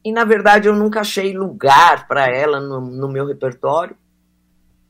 e 0.05 0.13
na 0.13 0.23
verdade 0.23 0.69
eu 0.69 0.77
nunca 0.77 1.01
achei 1.01 1.37
lugar 1.37 2.07
para 2.07 2.29
ela 2.29 2.61
no, 2.61 2.81
no 2.81 3.09
meu 3.09 3.27
repertório. 3.27 3.97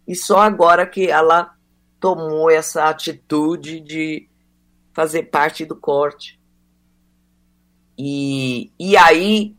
E 0.06 0.14
só 0.14 0.40
agora 0.40 0.86
que 0.86 1.06
ela 1.06 1.54
tomou 1.98 2.50
essa 2.50 2.90
atitude 2.90 3.80
de 3.80 4.28
fazer 4.92 5.22
parte 5.22 5.64
do 5.64 5.74
corte. 5.74 6.38
E, 8.02 8.72
e 8.78 8.96
aí, 8.96 9.54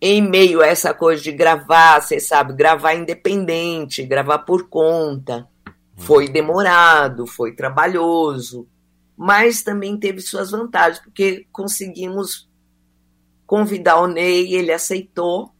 em 0.00 0.20
meio 0.20 0.60
a 0.60 0.66
essa 0.66 0.92
coisa 0.92 1.22
de 1.22 1.30
gravar, 1.30 2.00
você 2.00 2.18
sabe, 2.18 2.52
gravar 2.52 2.94
independente, 2.94 4.04
gravar 4.04 4.40
por 4.40 4.68
conta, 4.68 5.48
foi 5.94 6.28
demorado, 6.28 7.28
foi 7.28 7.54
trabalhoso, 7.54 8.66
mas 9.16 9.62
também 9.62 9.96
teve 9.96 10.20
suas 10.20 10.50
vantagens, 10.50 10.98
porque 10.98 11.46
conseguimos 11.52 12.50
convidar 13.46 14.00
o 14.00 14.08
Ney, 14.08 14.52
ele 14.56 14.72
aceitou, 14.72 15.52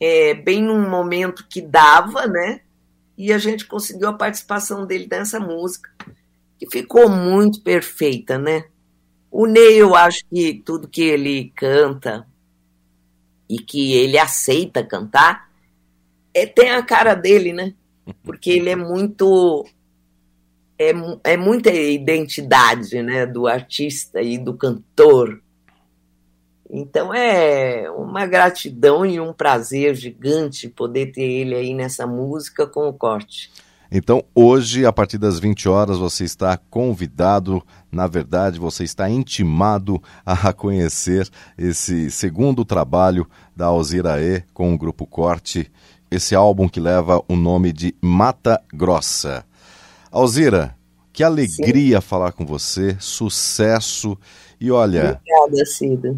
é, 0.00 0.32
bem 0.32 0.62
num 0.62 0.88
momento 0.88 1.46
que 1.46 1.60
dava, 1.60 2.26
né? 2.26 2.62
E 3.18 3.34
a 3.34 3.38
gente 3.38 3.66
conseguiu 3.66 4.08
a 4.08 4.14
participação 4.14 4.86
dele 4.86 5.06
nessa 5.10 5.38
música, 5.38 5.90
que 6.58 6.66
ficou 6.70 7.06
muito 7.06 7.60
perfeita, 7.60 8.38
né? 8.38 8.64
O 9.30 9.46
Ney, 9.46 9.76
eu 9.76 9.94
acho 9.94 10.24
que 10.26 10.54
tudo 10.64 10.88
que 10.88 11.02
ele 11.02 11.52
canta 11.54 12.26
e 13.48 13.58
que 13.58 13.92
ele 13.92 14.18
aceita 14.18 14.84
cantar, 14.84 15.50
é, 16.34 16.46
tem 16.46 16.70
a 16.70 16.82
cara 16.82 17.14
dele, 17.14 17.52
né? 17.52 17.74
porque 18.22 18.50
ele 18.50 18.70
é 18.70 18.76
muito 18.76 19.66
é, 20.78 20.92
é 21.24 21.36
muita 21.36 21.70
identidade 21.70 23.02
né, 23.02 23.26
do 23.26 23.46
artista 23.46 24.22
e 24.22 24.38
do 24.38 24.54
cantor. 24.54 25.42
Então 26.70 27.12
é 27.12 27.90
uma 27.90 28.24
gratidão 28.26 29.04
e 29.04 29.20
um 29.20 29.32
prazer 29.32 29.94
gigante 29.94 30.68
poder 30.68 31.12
ter 31.12 31.22
ele 31.22 31.54
aí 31.54 31.74
nessa 31.74 32.06
música 32.06 32.66
com 32.66 32.88
o 32.88 32.92
corte. 32.92 33.50
Então, 33.92 34.24
hoje, 34.32 34.86
a 34.86 34.92
partir 34.92 35.18
das 35.18 35.40
20 35.40 35.68
horas, 35.68 35.98
você 35.98 36.22
está 36.22 36.56
convidado, 36.56 37.60
na 37.90 38.06
verdade, 38.06 38.58
você 38.58 38.84
está 38.84 39.08
intimado 39.10 40.02
a 40.24 40.52
conhecer 40.52 41.28
esse 41.58 42.10
segundo 42.10 42.64
trabalho 42.64 43.26
da 43.54 43.66
Alzira 43.66 44.20
E 44.22 44.42
com 44.54 44.72
o 44.72 44.78
Grupo 44.78 45.06
Corte 45.06 45.70
esse 46.10 46.34
álbum 46.34 46.68
que 46.68 46.80
leva 46.80 47.22
o 47.28 47.36
nome 47.36 47.72
de 47.72 47.94
Mata 48.00 48.60
Grossa. 48.74 49.44
Alzira, 50.10 50.76
que 51.12 51.22
alegria 51.22 52.00
Sim. 52.00 52.06
falar 52.06 52.32
com 52.32 52.44
você, 52.44 52.96
sucesso. 52.98 54.18
E 54.60 54.70
olha. 54.70 55.18
Obrigada, 55.26 55.64
Cida. 55.64 56.16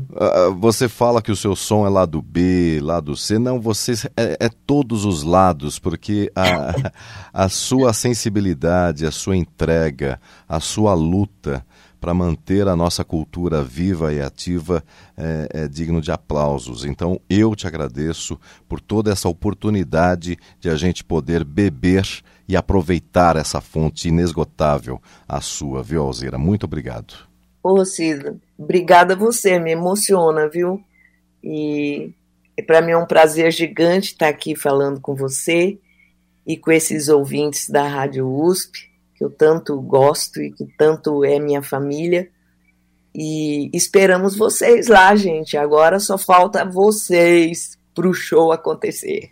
Você 0.59 0.89
fala 0.89 1.23
que 1.23 1.31
o 1.31 1.37
seu 1.37 1.55
som 1.55 1.87
é 1.87 1.89
lado 1.89 2.21
B, 2.21 2.81
lado 2.83 3.17
C. 3.17 3.39
Não, 3.39 3.61
você 3.61 3.93
é, 4.17 4.37
é 4.41 4.51
todos 4.67 5.05
os 5.05 5.23
lados, 5.23 5.79
porque 5.79 6.31
a, 6.35 6.93
a 7.45 7.49
sua 7.49 7.93
sensibilidade, 7.93 9.07
a 9.07 9.13
sua 9.13 9.37
entrega, 9.37 10.21
a 10.49 10.59
sua 10.59 10.93
luta 10.93 11.65
para 12.01 12.13
manter 12.13 12.67
a 12.67 12.75
nossa 12.75 13.05
cultura 13.05 13.63
viva 13.63 14.13
e 14.13 14.21
ativa 14.21 14.83
é, 15.17 15.49
é, 15.51 15.69
digno 15.69 16.01
de 16.01 16.11
aplausos. 16.11 16.85
Então 16.85 17.21
eu 17.31 17.55
te 17.55 17.69
agradeço 17.69 18.37
por 18.69 18.81
toda 18.81 19.13
essa 19.13 19.29
oportunidade 19.29 20.37
de 20.59 20.69
a 20.69 20.75
gente 20.75 21.05
poder 21.05 21.45
beber 21.45 22.05
e 22.49 22.57
aproveitar 22.57 23.37
essa 23.37 23.61
fonte 23.61 24.09
inesgotável, 24.09 25.01
a 25.29 25.41
sua, 25.41 25.81
viu, 25.81 26.03
Alzira? 26.03 26.37
Muito 26.37 26.65
obrigado. 26.65 27.32
Ô, 27.63 27.85
Cida, 27.85 28.37
obrigada 28.59 29.15
a 29.15 29.17
você, 29.17 29.59
me 29.59 29.71
emociona, 29.71 30.49
viu? 30.49 30.83
E 31.43 32.13
para 32.67 32.81
mim 32.81 32.93
é 32.93 32.97
um 32.97 33.07
prazer 33.07 33.53
gigante 33.53 34.13
estar 34.13 34.29
aqui 34.29 34.57
falando 34.57 35.01
com 35.01 35.15
você 35.15 35.79
e 36.47 36.57
com 36.57 36.73
esses 36.73 37.09
ouvintes 37.09 37.71
da 37.71 37.87
Rádio 37.87 38.29
USP 38.29 38.91
que 39.15 39.25
eu 39.25 39.31
tanto 39.31 39.81
gosto 39.81 40.43
e 40.43 40.51
que 40.51 40.67
tanto 40.77 41.25
é 41.25 41.39
minha 41.39 41.63
família. 41.63 42.29
E 43.15 43.71
esperamos 43.73 44.37
vocês 44.37 44.89
lá, 44.89 45.15
gente. 45.15 45.57
Agora 45.57 46.01
só 46.01 46.19
falta 46.19 46.65
vocês 46.65 47.79
para 47.95 48.09
o 48.09 48.15
show 48.15 48.51
acontecer. 48.51 49.31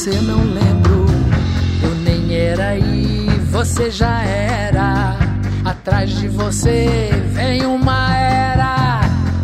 você 0.00 0.18
não 0.22 0.42
lembro. 0.44 1.04
Eu 1.82 1.94
nem 1.96 2.34
era 2.34 2.74
e 2.74 3.28
você 3.50 3.90
já 3.90 4.22
era. 4.22 5.18
Atrás 5.62 6.08
de 6.12 6.26
você 6.26 7.10
vem 7.34 7.66
uma 7.66 8.16
era. 8.16 9.02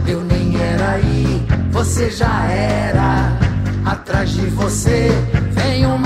Eu 0.08 0.24
nem 0.24 0.58
era 0.58 0.98
e 1.00 1.46
você 1.70 2.10
já 2.10 2.46
era. 2.46 3.36
Atrás 3.84 4.30
de 4.30 4.46
você 4.46 5.10
vem 5.52 5.84
uma 5.84 6.05